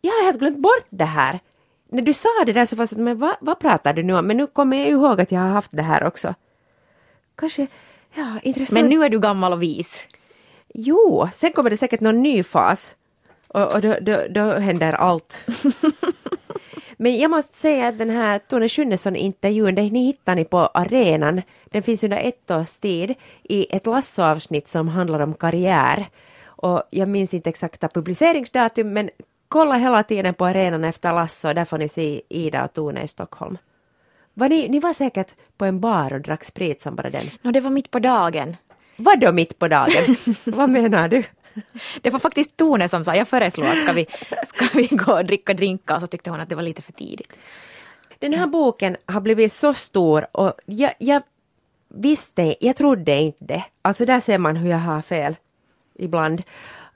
[0.00, 1.40] jag har helt glömt bort det här.
[1.90, 4.02] När du sa det där så var det så att, men vad, vad pratar du
[4.02, 4.26] nu om?
[4.26, 6.34] Men nu kommer jag ihåg att jag har haft det här också.
[7.36, 7.66] Kanske,
[8.14, 8.80] ja, intressant.
[8.80, 10.04] Men nu är du gammal och vis.
[10.74, 12.94] Jo, sen kommer det säkert någon ny fas.
[13.48, 15.46] Och, och då, då, då händer allt.
[16.96, 21.42] Men jag måste säga att den här Tone Schunnesson-intervjun, den hittar ni på arenan.
[21.64, 26.06] Den finns under ett års tid i ett lassoavsnitt som handlar om karriär.
[26.44, 29.10] Och jag minns inte exakta publiceringsdatum, men
[29.48, 33.08] kolla hela tiden på arenan efter Lasso, där får ni se Ida och Tone i
[33.08, 33.58] Stockholm.
[34.34, 37.30] Var ni, ni var säkert på en bar och drack sprit som bara den.
[37.42, 38.56] Nå, det var mitt på dagen.
[38.96, 40.16] Vadå mitt på dagen?
[40.44, 41.22] Vad menar du?
[42.00, 44.06] Det var faktiskt Tone som sa, jag föreslog att ska vi,
[44.46, 46.92] ska vi gå och dricka drinkar och så tyckte hon att det var lite för
[46.92, 47.32] tidigt.
[48.18, 51.22] Den här boken har blivit så stor och jag, jag
[51.88, 53.64] visste, jag trodde inte det.
[53.82, 55.36] Alltså där ser man hur jag har fel
[55.94, 56.42] ibland.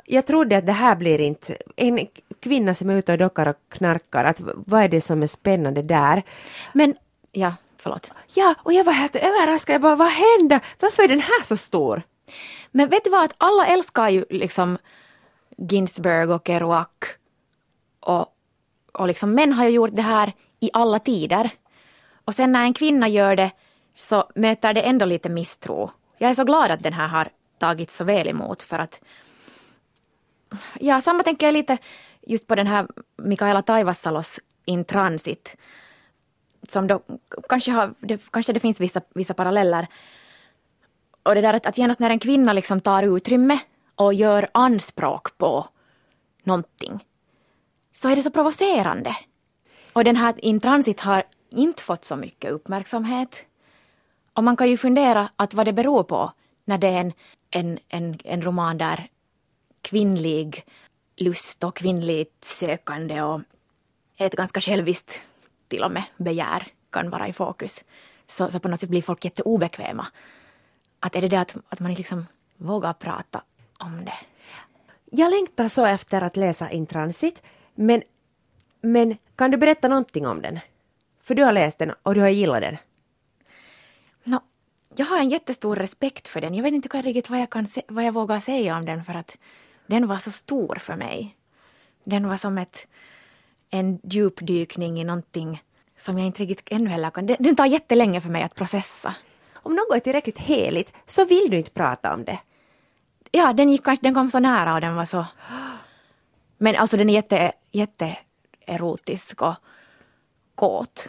[0.05, 2.07] Jag trodde att det här blir inte en
[2.41, 5.83] kvinna som är ute och dockar och knarkar, att vad är det som är spännande
[5.83, 6.23] där?
[6.73, 6.95] Men,
[7.39, 8.13] ja, Förlåt.
[8.35, 9.75] Ja, och jag var helt överraskad.
[9.75, 10.61] Jag bara, vad hände?
[10.81, 12.03] Varför är den här så stor?
[12.71, 14.79] Men vet du vad, att alla älskar ju liksom
[15.57, 16.89] Ginsberg och Kerouac.
[18.01, 18.27] Och,
[18.93, 21.51] och liksom män har ju gjort det här i alla tider.
[22.25, 23.51] Och sen när en kvinna gör det
[23.95, 25.91] så möter det ändå lite misstro.
[26.19, 29.01] Jag är så glad att den här har tagits så väl emot för att
[30.81, 31.79] Ja, samma tänker jag lite
[32.27, 35.57] just på den här Mikaela Taivassalos In Transit.
[36.69, 37.01] Som då
[37.49, 39.87] kanske, har, det, kanske det finns vissa, vissa paralleller.
[41.23, 43.59] Och det där att, att genast när en kvinna liksom tar utrymme
[43.95, 45.67] och gör anspråk på
[46.43, 47.05] någonting
[47.93, 49.17] så är det så provocerande.
[49.93, 53.45] Och den här Intransit har inte fått så mycket uppmärksamhet.
[54.33, 56.33] Och man kan ju fundera att vad det beror på
[56.65, 57.13] när det är en,
[57.51, 59.09] en, en, en roman där
[59.83, 60.65] kvinnlig
[61.17, 63.41] lust och kvinnligt sökande och
[64.17, 65.21] ett ganska själviskt
[65.69, 67.85] till och med begär kan vara i fokus.
[68.27, 70.07] Så, så på något sätt blir folk jätteobekväma.
[71.01, 72.27] Att är det det att, att man inte liksom
[72.57, 73.43] vågar prata
[73.79, 74.19] om det?
[75.11, 77.43] Jag längtar så efter att läsa Intransit,
[77.75, 78.03] men,
[78.81, 80.61] men kan du berätta någonting om den?
[81.23, 82.77] För du har läst den och du har gillat den.
[84.25, 84.41] No,
[84.97, 86.55] jag har en jättestor respekt för den.
[86.55, 89.15] Jag vet inte riktigt vad jag, kan se, vad jag vågar säga om den för
[89.15, 89.37] att
[89.87, 91.37] den var så stor för mig.
[92.05, 92.87] Den var som ett,
[93.71, 95.63] en djupdykning i någonting
[95.99, 97.27] som jag inte riktigt ännu heller kan...
[97.27, 99.15] Den, den tar jättelänge för mig att processa.
[99.55, 102.39] Om något är tillräckligt heligt så vill du inte prata om det.
[103.31, 105.27] Ja, den, gick, den kom så nära och den var så...
[106.59, 108.17] Men alltså den är jätte, jätte
[108.67, 109.55] erotisk och
[110.55, 111.09] kåt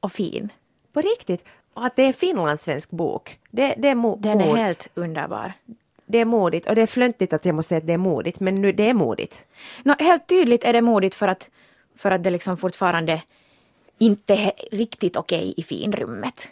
[0.00, 0.52] och fin.
[0.92, 1.44] På riktigt?
[1.74, 3.38] Och att det är en finlandssvensk bok.
[3.50, 5.52] Det, det är mo- Den är helt underbar
[6.06, 8.40] det är modigt och det är flöntigt att jag måste säga att det är modigt,
[8.40, 9.44] men nu det är modigt.
[9.82, 11.50] No, helt tydligt är det modigt för att,
[11.96, 13.22] för att det liksom fortfarande
[13.98, 16.48] inte är riktigt okej okay i finrummet.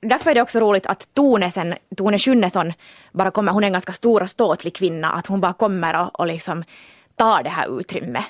[0.00, 2.72] Därför är det också roligt att Tone, sen, Tone Schunnesson
[3.12, 6.20] bara kommer, hon är en ganska stor och ståtlig kvinna, att hon bara kommer och,
[6.20, 6.64] och liksom
[7.16, 8.24] tar det här utrymmet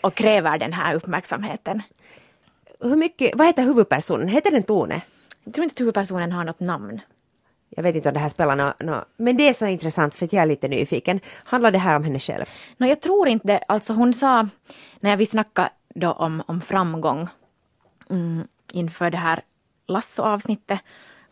[0.00, 1.82] och kräver den här uppmärksamheten.
[2.80, 4.28] Hur mycket, vad heter huvudpersonen?
[4.28, 5.02] Heter den Tone?
[5.44, 7.00] Jag tror inte att huvudpersonen har något namn.
[7.70, 10.24] Jag vet inte om det här spelar något, no, men det är så intressant för
[10.24, 11.20] att jag är lite nyfiken.
[11.44, 12.44] Handlar det här om henne själv?
[12.76, 14.48] No, jag tror inte Alltså hon sa,
[15.00, 17.28] när vi snackade då om, om framgång
[18.10, 19.42] mm, inför det här
[19.86, 20.80] Lasso-avsnittet,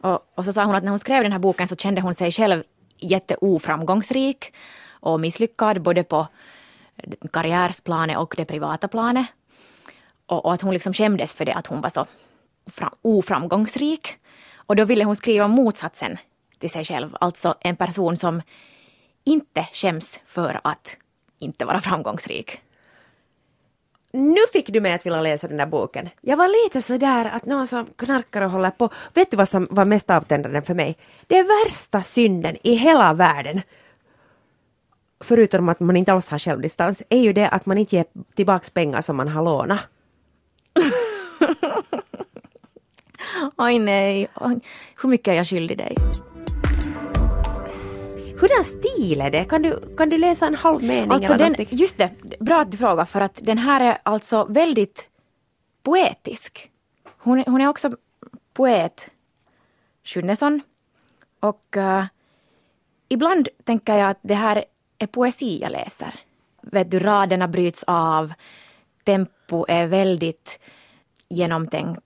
[0.01, 2.15] och, och så sa hon att när hon skrev den här boken så kände hon
[2.15, 2.63] sig själv
[2.97, 4.55] jätteoframgångsrik
[4.89, 6.27] och misslyckad både på
[7.33, 9.27] karriärsplanet och det privata planet.
[10.27, 12.07] Och, och, att hon liksom skämdes för det, att hon var så
[13.03, 14.17] oframgångsrik.
[14.57, 16.19] Och då ville hon skriva motsatsen
[16.59, 18.43] till sig själv, alltså en person som
[19.25, 20.97] inte skäms för att
[21.39, 22.61] inte vara framgångsrik.
[24.13, 26.09] Nu fick du mig att vilja läsa den där boken.
[26.21, 28.91] Jag var lite sådär att någon som knarkar och håller på.
[29.15, 30.97] Vet du vad som var mest avtändande för mig?
[31.27, 33.63] Det värsta synden i hela världen
[35.21, 38.71] förutom att man inte alls har självdistans, är ju det att man inte ger tillbaks
[38.71, 39.81] pengar som man har lånat.
[43.57, 44.29] Oj nej,
[45.03, 45.97] hur mycket är jag skyldig dig?
[48.41, 49.45] Hurdan stil är det?
[49.45, 52.71] Kan du, kan du läsa en halv mening alltså eller den, Just det, bra att
[52.71, 55.09] du frågar för att den här är alltså väldigt
[55.83, 56.71] poetisk.
[57.19, 57.97] Hon, hon är också
[58.53, 59.11] poet,
[60.05, 60.61] Schunnesson.
[61.41, 62.05] Och uh,
[63.09, 64.65] ibland tänker jag att det här
[64.99, 66.15] är poesi jag läser.
[66.63, 68.33] Vet du, raderna bryts av,
[69.05, 70.59] tempo är väldigt
[71.29, 72.03] genomtänkt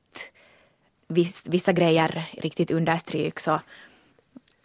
[1.09, 3.49] viss, vissa grejer riktigt understryks.
[3.49, 3.61] Och,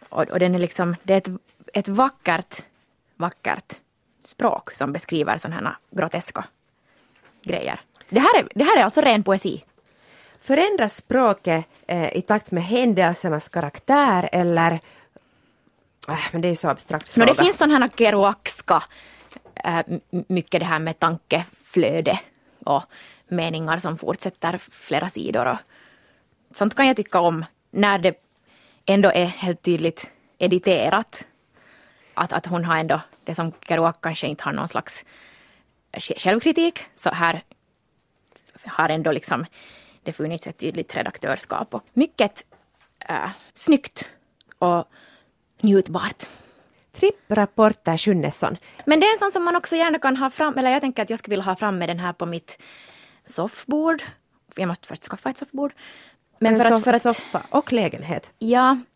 [0.08, 1.40] och, och, den är liksom, det är ett,
[1.78, 2.62] ett vackert,
[3.16, 3.76] vackert
[4.24, 6.44] språk som beskriver sådana här groteska
[7.42, 7.80] grejer.
[8.08, 9.64] Det här, är, det här är alltså ren poesi.
[10.40, 14.80] Förändras språket eh, i takt med händelsernas karaktär eller
[16.08, 17.26] äh, men det är ju så abstrakt fråga.
[17.26, 18.82] No, det finns sådana här kerouacska,
[19.54, 22.20] äh, mycket det här med tankeflöde
[22.64, 22.82] och
[23.28, 25.58] meningar som fortsätter flera sidor och,
[26.52, 28.14] sånt kan jag tycka om när det
[28.86, 31.24] ändå är helt tydligt editerat.
[32.18, 35.04] Att, att hon har ändå, det som Kerouac kanske inte har någon slags
[36.16, 37.42] självkritik, så här
[38.66, 39.46] har ändå liksom
[40.02, 42.44] det funnits ett tydligt redaktörskap och mycket
[43.08, 44.10] äh, snyggt
[44.58, 44.88] och
[45.60, 46.28] njutbart.
[46.92, 48.56] Tripprapporter Schunnesson.
[48.86, 51.02] Men det är en sån som man också gärna kan ha fram, eller jag tänker
[51.02, 52.58] att jag skulle vilja ha fram med den här på mitt
[53.26, 54.02] soffbord.
[54.54, 55.72] Jag måste först skaffa ett soffbord.
[56.38, 57.02] Men för att, för att...
[57.02, 58.32] Soffa och lägenhet?
[58.38, 58.78] Ja.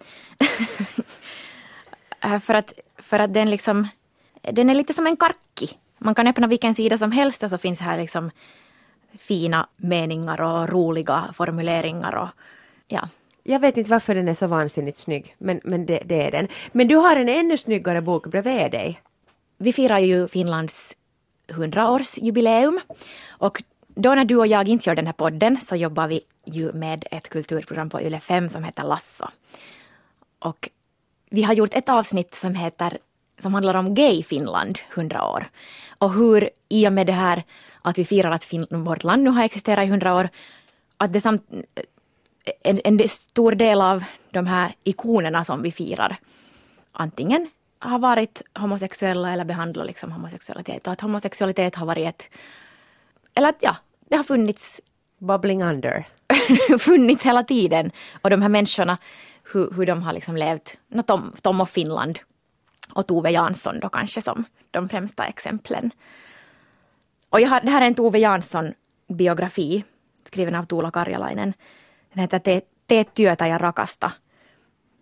[2.24, 3.88] Äh, för, att, för att den liksom,
[4.42, 5.78] den är lite som en karki.
[5.98, 8.30] Man kan öppna vilken sida som helst och så finns här liksom
[9.18, 12.28] fina meningar och roliga formuleringar och
[12.88, 13.08] ja.
[13.44, 16.48] Jag vet inte varför den är så vansinnigt snygg, men, men det, det är den.
[16.72, 19.00] Men du har en ännu snyggare bok bredvid dig.
[19.58, 20.96] Vi firar ju Finlands
[21.48, 22.80] 100-årsjubileum
[23.28, 23.62] och
[23.94, 27.04] då när du och jag inte gör den här podden så jobbar vi ju med
[27.10, 29.28] ett kulturprogram på Yle 5 som heter Lasso.
[30.38, 30.68] Och
[31.32, 32.98] vi har gjort ett avsnitt som heter
[33.38, 35.50] som handlar om Gay-Finland 100 år.
[35.98, 37.44] Och hur i och med det här
[37.82, 40.28] att vi firar att fin- vårt land nu har existerat i 100 år,
[40.96, 41.42] att det samt,
[42.62, 46.16] en, en stor del av de här ikonerna som vi firar
[46.92, 50.86] antingen har varit homosexuella eller behandlat liksom homosexualitet.
[50.86, 52.28] Och att homosexualitet har varit ett...
[53.34, 53.76] Eller att ja,
[54.08, 54.80] det har funnits,
[55.18, 56.04] Bubbling under.
[56.78, 57.90] funnits hela tiden.
[58.22, 58.98] Och de här människorna,
[59.54, 60.76] hur, hur de har liksom levt.
[60.88, 62.18] No, Tom, Tom och Finland
[62.94, 65.90] och Tove Jansson då kanske som de främsta exemplen.
[67.30, 69.84] Och jag har, det här är en Tove Jansson-biografi
[70.26, 71.52] skriven av Tuula Karjalainen.
[72.12, 74.12] Den heter Te- Teet työtä ja rakasta.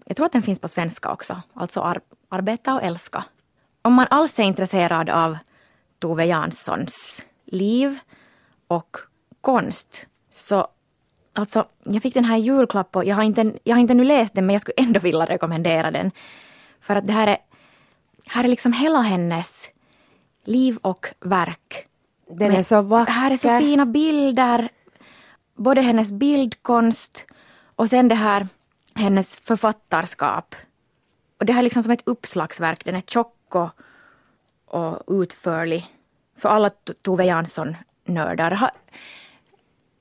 [0.04, 3.24] Jag tror att den finns på svenska också, alltså ar- Arbeta och älska.
[3.82, 5.38] Om man alls är intresserad av
[5.98, 7.98] Tove Janssons liv
[8.68, 8.96] och
[9.40, 10.68] konst så
[11.33, 14.05] Alltså, jag fick den här i julklapp och jag har, inte, jag har inte nu
[14.05, 16.11] läst den men jag skulle ändå vilja rekommendera den.
[16.81, 17.37] För att det här är,
[18.27, 19.71] här är liksom hela hennes
[20.45, 21.87] liv och verk.
[22.27, 23.12] Den Men är så vacker.
[23.12, 24.69] Här är så fina bilder.
[25.57, 27.27] Både hennes bildkonst
[27.77, 28.49] och sen det här
[28.95, 30.55] hennes författarskap.
[31.38, 32.85] Och det här är liksom som ett uppslagsverk.
[32.85, 33.71] Den är tjock och,
[34.66, 35.87] och utförlig.
[36.37, 36.71] För alla
[37.03, 38.51] Tove Jansson-nördar.
[38.51, 38.71] Har,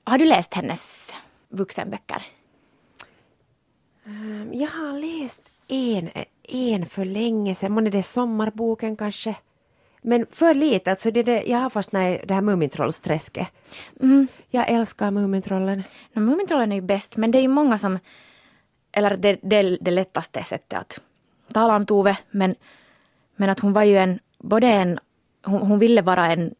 [0.04, 1.12] har du läst hennes
[1.50, 2.22] vuxenböcker?
[4.52, 6.10] Jag har läst en,
[6.42, 9.36] en för länge sedan, månne det är sommarboken kanske.
[10.02, 13.48] Men för lite, alltså det, det, jag har fastnat i det här Mumintrollsträsket.
[14.00, 14.28] Mm.
[14.50, 15.82] Jag älskar Mumintrollen.
[16.12, 17.98] No, Mumintrollen är ju bäst, men det är ju många som...
[18.92, 21.00] Eller det, det det lättaste sättet att
[21.52, 22.54] tala om Tove, men,
[23.36, 24.18] men att hon var ju en...
[24.38, 24.98] Både en...
[25.44, 26.54] Hon, hon ville vara en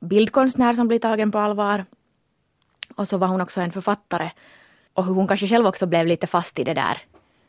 [0.00, 1.84] bildkonstnär som blir tagen på allvar.
[2.96, 4.30] Och så var hon också en författare.
[4.94, 6.98] Och hur hon kanske själv också blev lite fast i det där.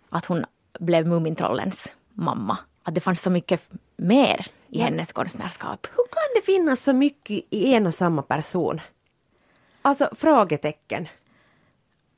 [0.09, 0.45] Att hon
[0.79, 2.57] blev Mumintrollens mamma.
[2.83, 3.61] Att det fanns så mycket
[3.95, 5.87] mer i hennes konstnärskap.
[5.91, 8.81] Hur kan det finnas så mycket i en och samma person?
[9.81, 11.07] Alltså frågetecken.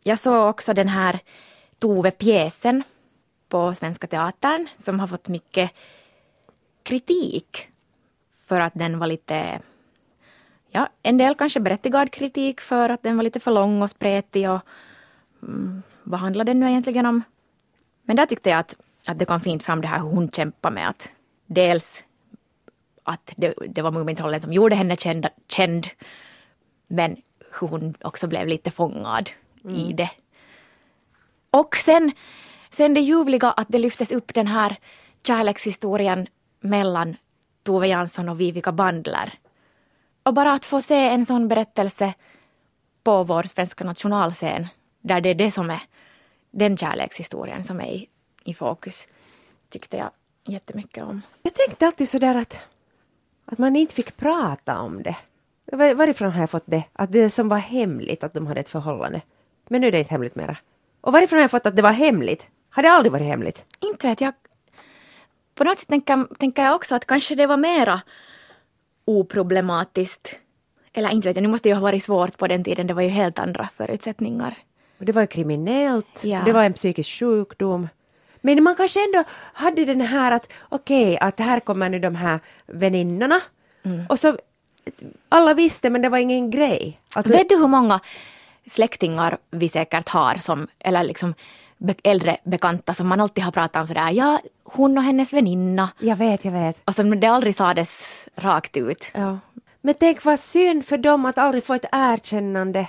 [0.04, 1.20] Jag såg också den här
[1.80, 2.84] Tove-pjäsen
[3.50, 5.72] på Svenska Teatern som har fått mycket
[6.84, 7.70] kritik
[8.46, 9.60] för att den var lite,
[10.76, 14.50] ja, en del kanske berättigad kritik för att den var lite för lång och spretig
[14.50, 14.60] och
[15.44, 17.24] mm, vad handlar den nu egentligen om?
[18.04, 18.76] Men där tyckte jag att,
[19.08, 21.10] att det kom fint fram det här hur hon kämpar med att
[21.46, 22.04] dels
[23.04, 25.88] att det, det var Mumintrollen som gjorde henne känd, känd
[26.88, 27.18] men
[27.60, 29.30] hur hon också blev lite fångad
[29.70, 30.12] i det.
[31.50, 32.12] Och sen,
[32.70, 34.76] sen det ljuvliga att det lyftes upp den här
[35.24, 36.28] kärlekshistorien
[36.60, 37.16] mellan
[37.64, 39.34] Tove Jansson och Vivica Bandler.
[40.26, 42.14] Och bara att få se en sån berättelse
[43.04, 44.68] på vår svenska nationalscen,
[45.02, 45.82] där det är det som är
[46.52, 48.10] den kärlekshistorien som är i,
[48.44, 49.08] i fokus,
[49.70, 50.10] tyckte jag
[50.46, 51.22] jättemycket om.
[51.42, 52.58] Jag tänkte alltid sådär att,
[53.46, 55.16] att man inte fick prata om det.
[55.72, 56.84] Var- Varifrån har jag fått det?
[56.94, 59.22] Att det som var hemligt att de hade ett förhållande.
[59.68, 60.58] Men nu är det inte hemligt mera.
[61.02, 62.50] Och varifrån har jag fått att det var hemligt?
[62.70, 63.66] Har det aldrig varit hemligt?
[63.80, 64.34] Inte vet jag.
[65.56, 68.02] På något sätt tänker, tänker jag också att kanske det var mera
[69.06, 70.36] oproblematiskt.
[70.94, 72.88] Eller inte vet jag, nu måste ju ha varit svårt på den tiden.
[72.88, 74.54] Det var ju helt andra förutsättningar.
[74.98, 76.42] Det var ju kriminellt, Ja.
[76.46, 77.88] det var en psykisk sjukdom.
[78.42, 82.40] Men man kanske ändå hade den här att okej, att här kommer nu de här
[82.68, 83.42] väninnorna.
[84.10, 84.38] Och så
[85.30, 87.00] alla visste men det var ingen grej.
[87.16, 88.00] Alltså, Vet du hur många
[88.70, 91.34] släktingar vi säkert har som, eller liksom
[92.04, 95.90] äldre bekanta som man alltid har pratat om sådär, ja, hon och hennes väninna.
[96.00, 96.78] Jag vet, jag vet.
[96.86, 99.12] Och som det aldrig sades rakt ut.
[99.14, 99.40] Ja.
[99.82, 102.88] Men tänk vad synd för dem att aldrig få ett erkännande.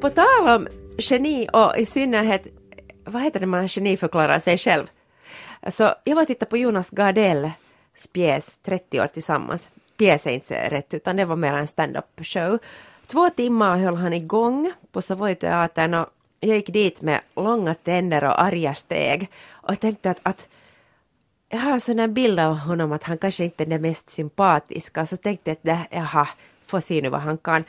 [0.00, 2.46] På tal om geni och i synnerhet,
[3.04, 4.86] vad heter det man geniförklarar sig själv?
[5.68, 7.52] Så jag var och tittade på Jonas Gardells
[8.12, 9.70] pjäs 30 år tillsammans.
[9.96, 12.58] Pjäs är inte rätt utan det var mer en stand-up show.
[13.14, 16.06] Två timmar höll han igång på Savoyteatern och
[16.40, 20.48] jag gick dit med långa tänder och arga steg och tänkte att, att
[21.48, 24.10] jag har en sån här bild av honom att han kanske inte är den mest
[24.10, 25.06] sympatiska.
[25.06, 26.28] Så tänkte jag att jaha,
[26.66, 27.64] får se nu vad han kan.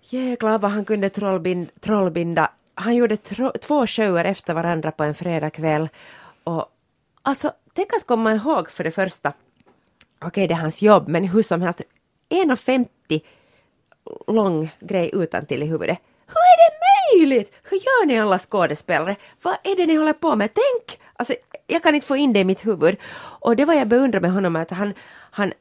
[0.00, 2.50] Jäklar vad han kunde trollbind, trollbinda.
[2.74, 5.88] Han gjorde tro, två shower efter varandra på en fredagkväll.
[6.44, 6.66] Och
[7.22, 9.32] alltså, tänk att komma ihåg för det första.
[10.18, 11.82] Okej, det är hans jobb, men hur som helst.
[12.28, 13.20] 1,50
[14.26, 15.98] lång grej utan till i huvudet.
[16.26, 16.78] Hur är det
[17.18, 17.52] möjligt?
[17.62, 19.16] Hur gör ni alla skådespelare?
[19.42, 20.50] Vad är det ni håller på med?
[20.54, 21.00] Tänk!
[21.16, 21.34] Alltså,
[21.66, 22.96] jag kan inte få in det i mitt huvud.
[23.40, 24.94] Och det var jag beundrar med honom, att han,
[25.30, 25.52] han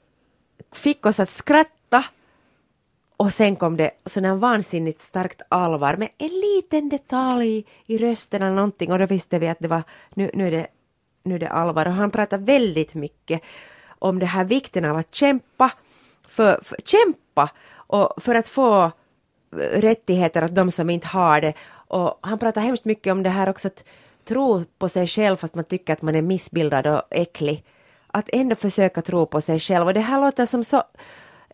[0.72, 2.04] fick oss att skratta
[3.18, 8.56] och sen kom det sådant vansinnigt starkt allvar med en liten detalj i rösten eller
[8.56, 9.84] någonting och då visste vi att det var,
[10.14, 10.68] nu, nu, är, det,
[11.24, 11.86] nu är det allvar.
[11.86, 13.42] Och han pratade väldigt mycket
[14.00, 15.72] om det här vikten av att kämpa,
[16.28, 17.50] för, för, kämpa
[17.88, 18.92] och för att få eh,
[19.58, 21.54] rättigheter åt de som inte har det.
[21.70, 23.84] Och han pratar hemskt mycket om det här också att
[24.26, 27.64] tro på sig själv fast man tycker att man är missbildad och äcklig.
[28.08, 30.84] Att ändå försöka tro på sig själv och det här låter som så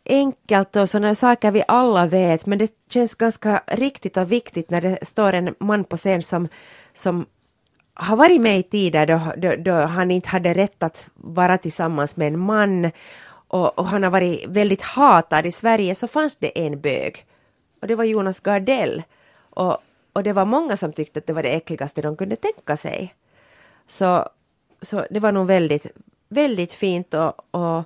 [0.06, 4.82] enkelt och sådana saker vi alla vet men det känns ganska riktigt och viktigt när
[4.82, 6.48] det står en man på scen som,
[6.94, 7.26] som
[7.94, 12.18] har varit med i tider då, då, då han inte hade rätt att vara tillsammans
[12.18, 12.92] med en man
[13.54, 17.26] och, och, han har varit väldigt hatad i Sverige så fanns det en bög
[17.82, 19.04] och det var Jonas Gardell
[19.50, 19.78] och,
[20.14, 23.14] och det var många som tyckte att det var det äckligaste de kunde tänka sig.
[23.88, 24.30] Så,
[24.82, 25.86] så det var nog väldigt,
[26.30, 27.84] väldigt fint och, och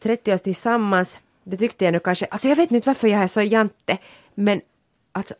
[0.00, 3.26] 30 år tillsammans det tyckte jag nu kanske, alltså jag vet inte varför jag är
[3.26, 3.98] så jante,
[4.34, 4.60] men
[5.12, 5.32] att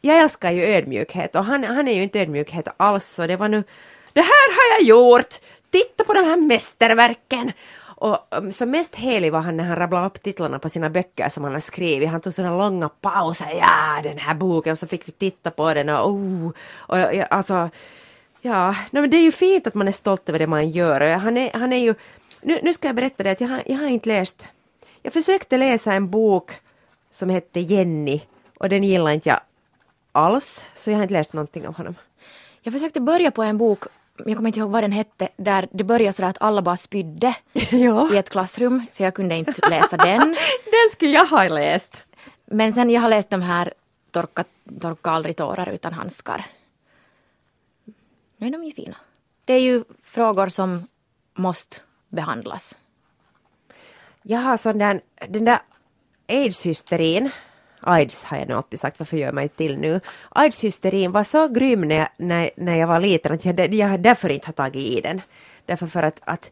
[0.00, 3.48] jag älskar ju ödmjukhet och han, han är ju inte ödmjukhet alls så det var
[3.48, 3.64] nu,
[4.12, 5.34] det här har jag gjort!
[5.70, 7.52] Titta på de här mästerverken!
[7.96, 11.28] Och um, som mest helig var han när han rabblade upp titlarna på sina böcker
[11.28, 12.08] som han har skrivit.
[12.08, 13.50] Han tog sådana långa pauser.
[13.58, 14.76] Ja, den här boken.
[14.76, 16.50] Så fick vi titta på den och oh.
[16.76, 17.70] Och ja, alltså,
[18.40, 21.00] ja, no, men det är ju fint att man är stolt över det man gör.
[21.00, 21.94] Och han är, han är ju,
[22.40, 24.48] nu, nu ska jag berätta det att jag har, jag har inte läst
[25.04, 26.52] jag försökte läsa en bok
[27.10, 28.20] som hette Jenny
[28.58, 29.40] och den gillade inte jag
[30.12, 31.94] alls, så jag har inte läst någonting av honom.
[32.62, 33.84] Jag försökte börja på en bok,
[34.16, 37.36] jag kommer inte ihåg vad den hette, där det började så att alla bara spydde
[37.70, 38.14] ja.
[38.14, 40.20] i ett klassrum, så jag kunde inte läsa den.
[40.64, 42.04] den skulle jag ha läst.
[42.44, 43.72] Men sen jag har läst de här
[44.14, 44.44] Torka,
[44.80, 46.46] torka aldrig tårar utan handskar.
[48.36, 48.96] Nu är de ju fina.
[49.44, 50.88] Det är ju frågor som
[51.34, 51.76] måste
[52.08, 52.76] behandlas.
[54.22, 55.62] Jag har sån där, den där
[56.28, 57.30] aids-hysterin,
[57.86, 60.00] AIDS har jag nog alltid sagt, varför gör jag mig till nu?
[60.30, 64.28] AIDS-hysterin var så grym när jag, när, när jag var liten att jag, jag därför
[64.28, 65.20] inte har tagit i den.
[65.66, 66.50] Därför för att, att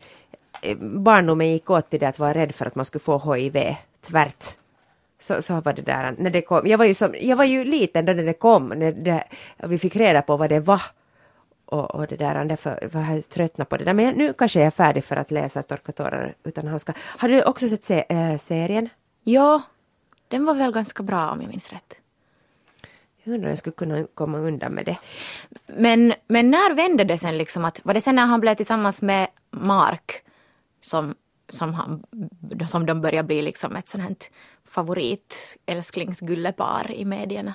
[0.63, 3.77] eh, barndomen gick åt till det att vara rädd för att man skulle få HIV,
[4.01, 4.45] tvärt.
[5.21, 6.67] Så, så var det där när det kom.
[6.67, 9.25] Jag var ju, som, jag var ju liten då när det kom, när det,
[9.57, 10.83] vi fick reda på vad det var
[11.73, 13.95] och, och det där, därför var jag tröttnat på det där.
[13.95, 16.97] Men nu kanske jag är färdig för att läsa Torka tårar utan handskar.
[17.19, 18.89] Har du också sett se, äh, serien?
[19.25, 19.63] Ja,
[20.33, 21.97] den var väl ganska bra om jag minns rätt.
[23.23, 24.99] Jag undrar om jag skulle kunna komma undan med det.
[25.67, 29.03] Men, men när vände det sen liksom att, var det sen när han blev tillsammans
[29.03, 30.25] med Mark
[30.81, 31.15] som,
[31.49, 32.03] som, han,
[32.69, 34.17] som de började bli liksom ett sånt här
[34.65, 37.55] favorit älsklingsgullepar i medierna?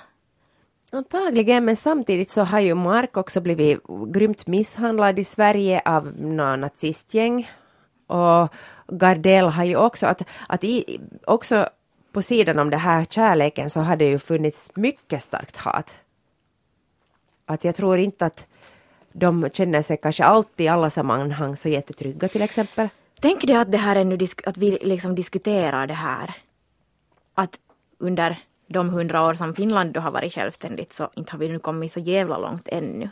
[0.92, 3.80] Antagligen, men samtidigt så har ju Mark också blivit
[4.14, 7.50] grymt misshandlad i Sverige av några nazistgäng.
[8.06, 8.54] Och
[8.86, 11.68] Gardell har ju också, att, att i, också
[12.12, 15.90] på sidan om det här kärleken så har det ju funnits mycket starkt hat.
[17.46, 18.46] Att jag tror inte att
[19.12, 22.88] de känner sig kanske alltid i alla sammanhang så jättetrygga till exempel.
[23.20, 26.34] Tänk dig att det här är nu, att vi liksom diskuterar det här.
[27.34, 27.58] Att
[27.98, 31.58] under de hundra år som Finland då har varit självständigt så inte har vi nu
[31.58, 33.10] kommit så jävla långt ännu.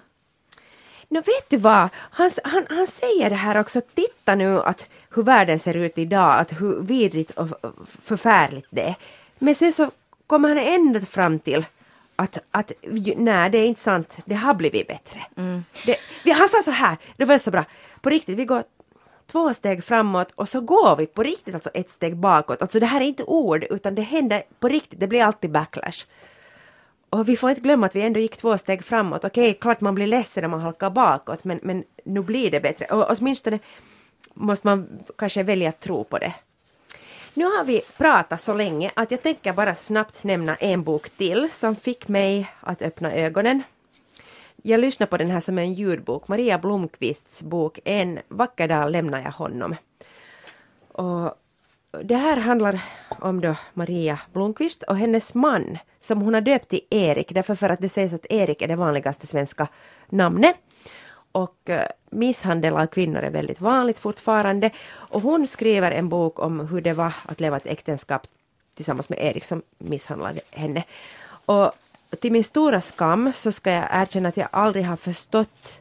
[1.08, 5.22] Nå vet du vad, han, han, han säger det här också, titta nu att hur
[5.22, 7.48] världen ser ut idag, att hur vidrigt och
[8.02, 8.94] förfärligt det är.
[9.38, 9.90] Men sen så
[10.26, 11.66] kommer han ändå fram till
[12.16, 12.72] att, att
[13.16, 15.22] nej det är inte sant, det har blivit bättre.
[15.36, 15.64] Mm.
[16.24, 17.64] Det, han sa så här, det var så bra,
[18.00, 18.64] på riktigt, vi går
[19.26, 22.62] två steg framåt och så går vi på riktigt alltså ett steg bakåt.
[22.62, 26.04] Alltså det här är inte ord utan det händer på riktigt, det blir alltid backlash.
[27.16, 29.24] Och vi får inte glömma att vi ändå gick två steg framåt.
[29.24, 32.86] Okej, klart man blir ledsen när man halkar bakåt men, men nu blir det bättre.
[32.86, 33.58] Och åtminstone
[34.34, 34.88] måste man
[35.18, 36.34] kanske välja att tro på det.
[37.34, 41.50] Nu har vi pratat så länge att jag tänker bara snabbt nämna en bok till
[41.50, 43.62] som fick mig att öppna ögonen
[44.68, 49.22] jag lyssnar på den här som en ljudbok, Maria Blomqvists bok En vacker dag lämnar
[49.22, 49.76] jag honom.
[50.92, 51.34] Och
[52.04, 56.80] det här handlar om då Maria Blomqvist och hennes man som hon har döpt till
[56.90, 59.68] Erik därför för att det sägs att Erik är det vanligaste svenska
[60.08, 60.56] namnet.
[61.32, 64.70] Och eh, misshandel av kvinnor är väldigt vanligt fortfarande.
[64.88, 68.26] Och hon skriver en bok om hur det var att leva ett äktenskap
[68.74, 70.84] tillsammans med Erik som misshandlade henne.
[71.46, 71.72] Och
[72.20, 75.80] till min stora skam så ska jag erkänna att jag aldrig har förstått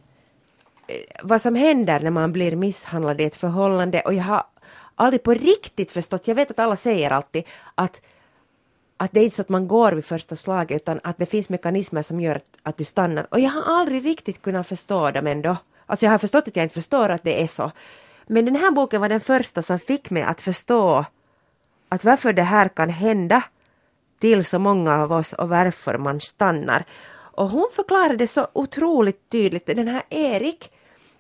[0.88, 4.44] eh, vad som händer när man blir misshandlad i ett förhållande och jag har
[4.96, 7.44] aldrig på riktigt förstått, jag vet att alla säger alltid
[7.76, 8.02] att
[8.98, 11.50] att det är inte så att man går vid första slaget utan att det finns
[11.50, 13.28] mekanismer som gör att, att du stannar.
[13.32, 15.58] Och jag har aldrig riktigt kunnat förstå dem ändå.
[15.86, 17.72] Alltså jag har förstått att jag inte förstår att det är så.
[18.28, 21.06] Men den här boken var den första som fick mig att förstå
[21.90, 23.44] att varför det här kan hända
[24.20, 26.86] till så många av oss och varför man stannar.
[27.12, 30.72] Och hon förklarade så otroligt tydligt, den här Erik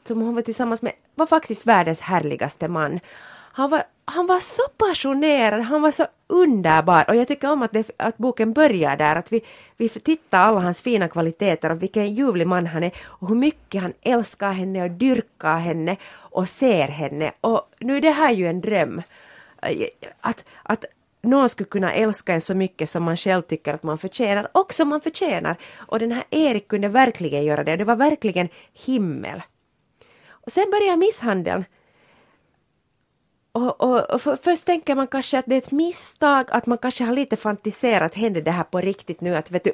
[0.08, 3.00] som hon var tillsammans med var faktiskt världens härligaste man.
[3.58, 7.72] Han var, han var så passionerad, han var så underbar och jag tycker om att,
[7.72, 9.42] det, att boken börjar där, att vi,
[9.78, 13.82] vi tittar alla hans fina kvaliteter och vilken ljuvlig man han är och hur mycket
[13.82, 18.48] han älskar henne och dyrkar henne och ser henne och nu är det här ju
[18.48, 19.02] en dröm.
[20.22, 20.86] Att, att
[21.22, 24.74] någon skulle kunna älska en så mycket som man själv tycker att man förtjänar och
[24.74, 25.58] som man förtjänar.
[25.78, 27.76] Och den här Erik kunde verkligen göra det.
[27.76, 29.42] Det var verkligen himmel.
[30.30, 31.66] Och sen börjar misshandeln.
[33.56, 36.78] Och, och, och för, först tänker man kanske att det är ett misstag, att man
[36.78, 39.36] kanske har lite fantiserat, händer det här på riktigt nu?
[39.36, 39.74] Att, vet du,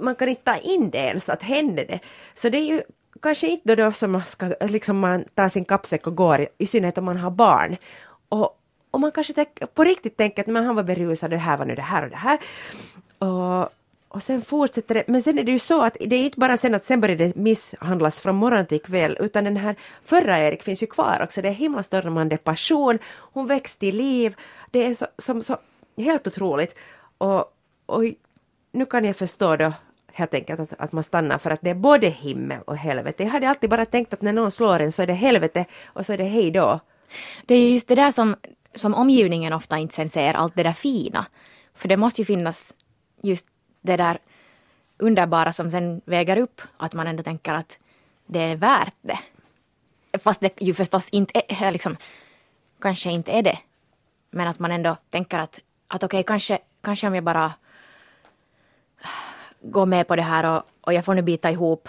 [0.00, 2.00] man kan inte ta in det ens, att händer det?
[2.34, 2.82] Så det är ju
[3.22, 6.98] kanske inte då som man ska, liksom man tar sin kappsäck och går, i synnerhet
[6.98, 7.76] om man har barn.
[8.28, 8.58] Och,
[8.90, 11.64] och man kanske tänk, på riktigt tänker att men han var berusad, det här var
[11.64, 12.38] nu det här och det här.
[13.18, 13.79] Och,
[14.12, 16.56] och sen fortsätter det, men sen är det ju så att det är inte bara
[16.56, 20.62] sen att sen börjar det misshandlas från morgon till kväll, utan den här förra Erik
[20.62, 21.42] finns ju kvar också.
[21.42, 22.98] Det är himlastormande passion,
[23.32, 24.36] hon väcks till liv,
[24.70, 25.58] det är så, som, så
[25.96, 26.74] helt otroligt.
[27.18, 27.44] Och,
[27.86, 28.04] och
[28.72, 29.72] nu kan jag förstå då
[30.12, 33.22] helt enkelt att, att man stannar för att det är både himmel och helvete.
[33.22, 36.06] Jag hade alltid bara tänkt att när någon slår en så är det helvete och
[36.06, 36.80] så är det hej då.
[37.46, 38.36] Det är just det där som,
[38.74, 41.26] som omgivningen ofta inte sen ser, allt det där fina.
[41.74, 42.74] För det måste ju finnas
[43.22, 43.46] just
[43.80, 44.18] det där
[44.98, 47.78] underbara som sen väger upp att man ändå tänker att
[48.26, 49.18] det är värt det.
[50.18, 51.96] Fast det ju förstås inte är, liksom,
[52.80, 53.58] kanske inte är det.
[54.30, 57.52] Men att man ändå tänker att, att okej, okay, kanske, kanske om jag bara
[59.60, 61.88] går med på det här och, och jag får nu bita ihop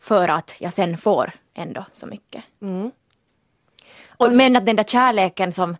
[0.00, 2.44] för att jag sen får ändå så mycket.
[2.60, 2.90] Mm.
[4.08, 5.76] Och, men att den där kärleken som,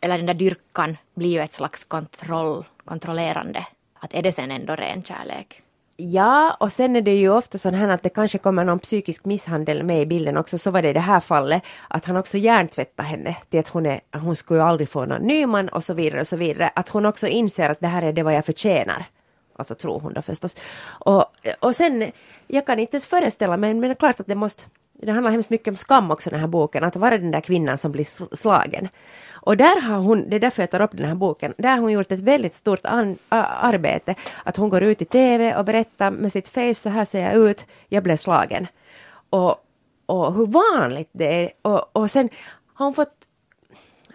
[0.00, 3.66] eller den där dyrkan blir ju ett slags kontroll, kontrollerande
[4.00, 5.62] att är det sen ändå ren kärlek?
[6.00, 9.24] Ja, och sen är det ju ofta så här att det kanske kommer någon psykisk
[9.24, 10.58] misshandel med i bilden också.
[10.58, 13.86] Så var det i det här fallet att han också hjärntvättade henne till att hon,
[13.86, 16.70] är, hon skulle ju aldrig få någon ny man och så vidare och så vidare.
[16.74, 19.04] Att hon också inser att det här är det vad jag förtjänar.
[19.56, 20.56] Alltså tror hon då förstås.
[20.84, 21.24] Och,
[21.60, 22.12] och sen,
[22.46, 24.64] jag kan inte ens föreställa mig, men det är klart att det måste
[25.02, 27.78] det handlar hemskt mycket om skam också den här boken, att vara den där kvinnan
[27.78, 28.88] som blir slagen.
[29.30, 31.80] Och där har hon, det är därför jag tar upp den här boken, där har
[31.80, 34.14] hon gjort ett väldigt stort an, a, arbete.
[34.44, 37.34] Att hon går ut i TV och berättar med sitt face, så här ser jag
[37.34, 38.66] ut, jag blev slagen.
[39.30, 39.56] Och,
[40.06, 41.50] och hur vanligt det är.
[41.62, 42.28] Och, och sen
[42.74, 43.14] har hon fått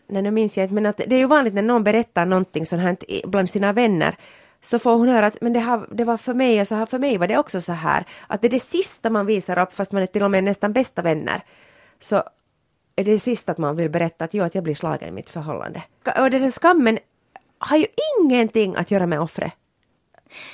[0.07, 2.65] Nej, nu minns jag inte, men att det är ju vanligt när någon berättar någonting
[2.65, 4.17] sånt här bland sina vänner
[4.63, 6.85] så får hon höra att men det, har, det var för mig och så här,
[6.85, 8.05] för mig var det också så här.
[8.27, 10.73] Att det är det sista man visar upp fast man är till och med nästan
[10.73, 11.43] bästa vänner.
[11.99, 12.23] Så
[12.95, 15.29] är det sista att man vill berätta att jo, att jag blir slagen i mitt
[15.29, 15.83] förhållande.
[16.17, 16.99] Och den skammen
[17.57, 17.87] har ju
[18.19, 19.53] ingenting att göra med offret.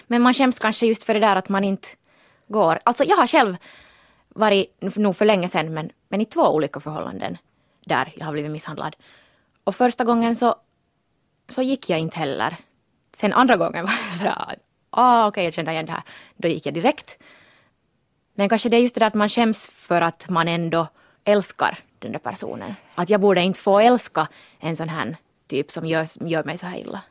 [0.07, 1.87] Men man skäms kanske just för det där att man inte
[2.47, 2.79] går.
[2.83, 3.57] Alltså jag har själv
[4.29, 7.37] varit, nog för länge sedan, men, men i två olika förhållanden
[7.85, 8.95] där jag har blivit misshandlad.
[9.63, 10.55] Och första gången så,
[11.49, 12.57] så gick jag inte heller.
[13.19, 14.55] Sen andra gången var det sådär,
[14.89, 16.03] ah, okej okay, jag kände igen det här.
[16.37, 17.17] Då gick jag direkt.
[18.33, 20.87] Men kanske det är just det där att man skäms för att man ändå
[21.23, 22.75] älskar den där personen.
[22.95, 24.27] Att jag borde inte få älska
[24.59, 25.15] en sån här
[25.47, 27.01] typ som gör, gör mig så här illa.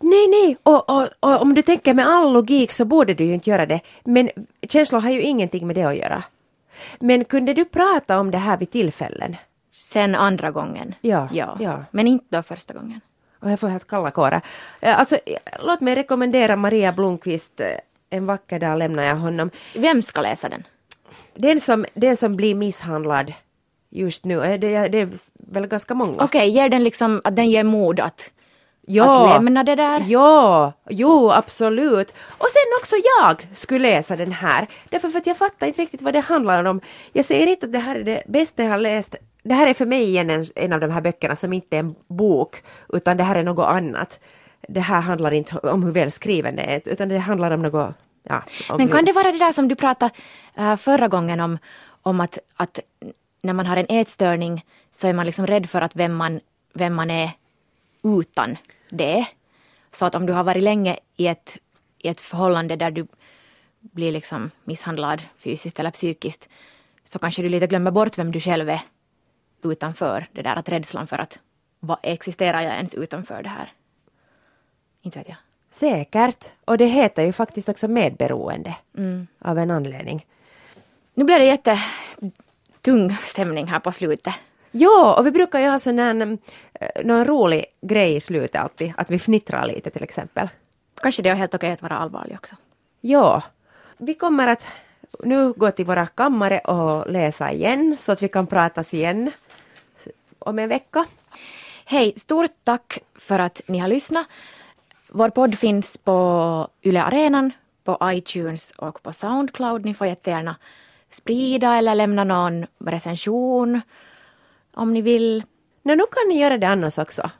[0.00, 3.34] Nej, nej, och, och, och, om du tänker med all logik så borde du ju
[3.34, 3.80] inte göra det.
[4.04, 4.30] Men
[4.68, 6.24] känslor har ju ingenting med det att göra.
[6.98, 9.36] Men kunde du prata om det här vid tillfällen?
[9.74, 10.94] Sen andra gången.
[11.00, 11.28] Ja.
[11.32, 11.56] ja.
[11.60, 11.84] ja.
[11.90, 13.00] Men inte då första gången.
[13.50, 14.42] Jag får helt kalla kårar.
[14.80, 15.18] Eh, alltså,
[15.60, 17.68] låt mig rekommendera Maria Blomqvist eh,
[18.10, 19.50] En vacker dag lämnar jag honom.
[19.74, 20.62] Vem ska läsa den?
[21.34, 23.32] Den som, den som blir misshandlad
[23.90, 24.44] just nu.
[24.44, 26.12] Eh, det, det är väl ganska många.
[26.12, 28.30] Okej, okay, ger den liksom att den ger mod att
[28.88, 30.04] Ja, att lämna det där?
[30.06, 32.10] Ja, jo absolut.
[32.28, 34.66] Och sen också jag skulle läsa den här.
[34.90, 36.80] Därför för att jag fattar inte riktigt vad det handlar om.
[37.12, 39.14] Jag säger inte att det här är det bästa jag har läst.
[39.48, 41.94] Det här är för mig en, en av de här böckerna som inte är en
[42.08, 44.20] bok, utan det här är något annat.
[44.68, 47.94] Det här handlar inte om hur välskriven det är, utan det handlar om något
[48.28, 48.42] Ja,
[48.78, 50.14] Men kan det vara det där som du pratade
[50.58, 51.58] uh, förra gången om,
[52.02, 52.80] om att, att
[53.42, 56.40] när man har en ätstörning så är man liksom rädd för att vem man,
[56.72, 57.30] vem man är
[58.02, 58.56] utan
[58.90, 59.26] det.
[59.92, 61.58] Så att om du har varit länge i ett,
[61.98, 63.06] i ett förhållande där du
[63.80, 66.48] blir liksom misshandlad fysiskt eller psykiskt
[67.04, 68.80] så kanske du lite glömmer bort vem du själv är
[69.72, 71.38] utanför det där att rädslan för att
[71.80, 73.72] vad existerar jag ens utanför det här?
[75.02, 75.36] Inte vet jag.
[75.70, 76.44] Säkert.
[76.64, 78.74] Och det heter ju faktiskt också medberoende.
[79.38, 80.26] Av en anledning.
[81.14, 84.34] Nu blev det jättetung stämning här på slutet.
[84.70, 86.38] Ja, och vi brukar ju ha sån här, mm,
[86.74, 88.92] eh, någon rolig grej i slutet alltid.
[88.96, 90.48] Att vi fnittrar lite till exempel.
[91.02, 92.56] Kanske det är helt okej att vara allvarlig också.
[93.00, 93.42] Ja,
[93.98, 94.66] vi kommer att
[95.24, 99.30] nu gå till våra kammare och läsa igen så att vi kan pratas igen
[100.46, 101.06] om en vecka.
[101.84, 104.26] Hej, stort tack för att ni har lyssnat.
[105.08, 107.52] Vår podd finns på Yle Arenan,
[107.84, 109.84] på iTunes och på Soundcloud.
[109.84, 110.56] Ni får jättegärna
[111.10, 113.80] sprida eller lämna någon recension
[114.74, 115.44] om ni vill.
[115.82, 117.30] Nå, nu kan ni göra det annars också,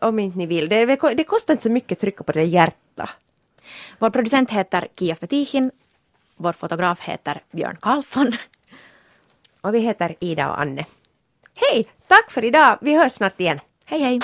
[0.00, 0.68] om inte ni vill.
[0.68, 3.10] Det, det kostar inte så mycket att trycka på det hjärta.
[3.98, 5.70] Vår producent heter Kia Svetihin.
[6.36, 8.32] Vår fotograf heter Björn Karlsson.
[9.60, 10.86] Och vi heter Ida och Anne.
[11.54, 11.88] Hej!
[12.08, 12.78] Tack för idag!
[12.80, 13.60] Vi hörs snart igen.
[13.84, 14.20] Hej hej!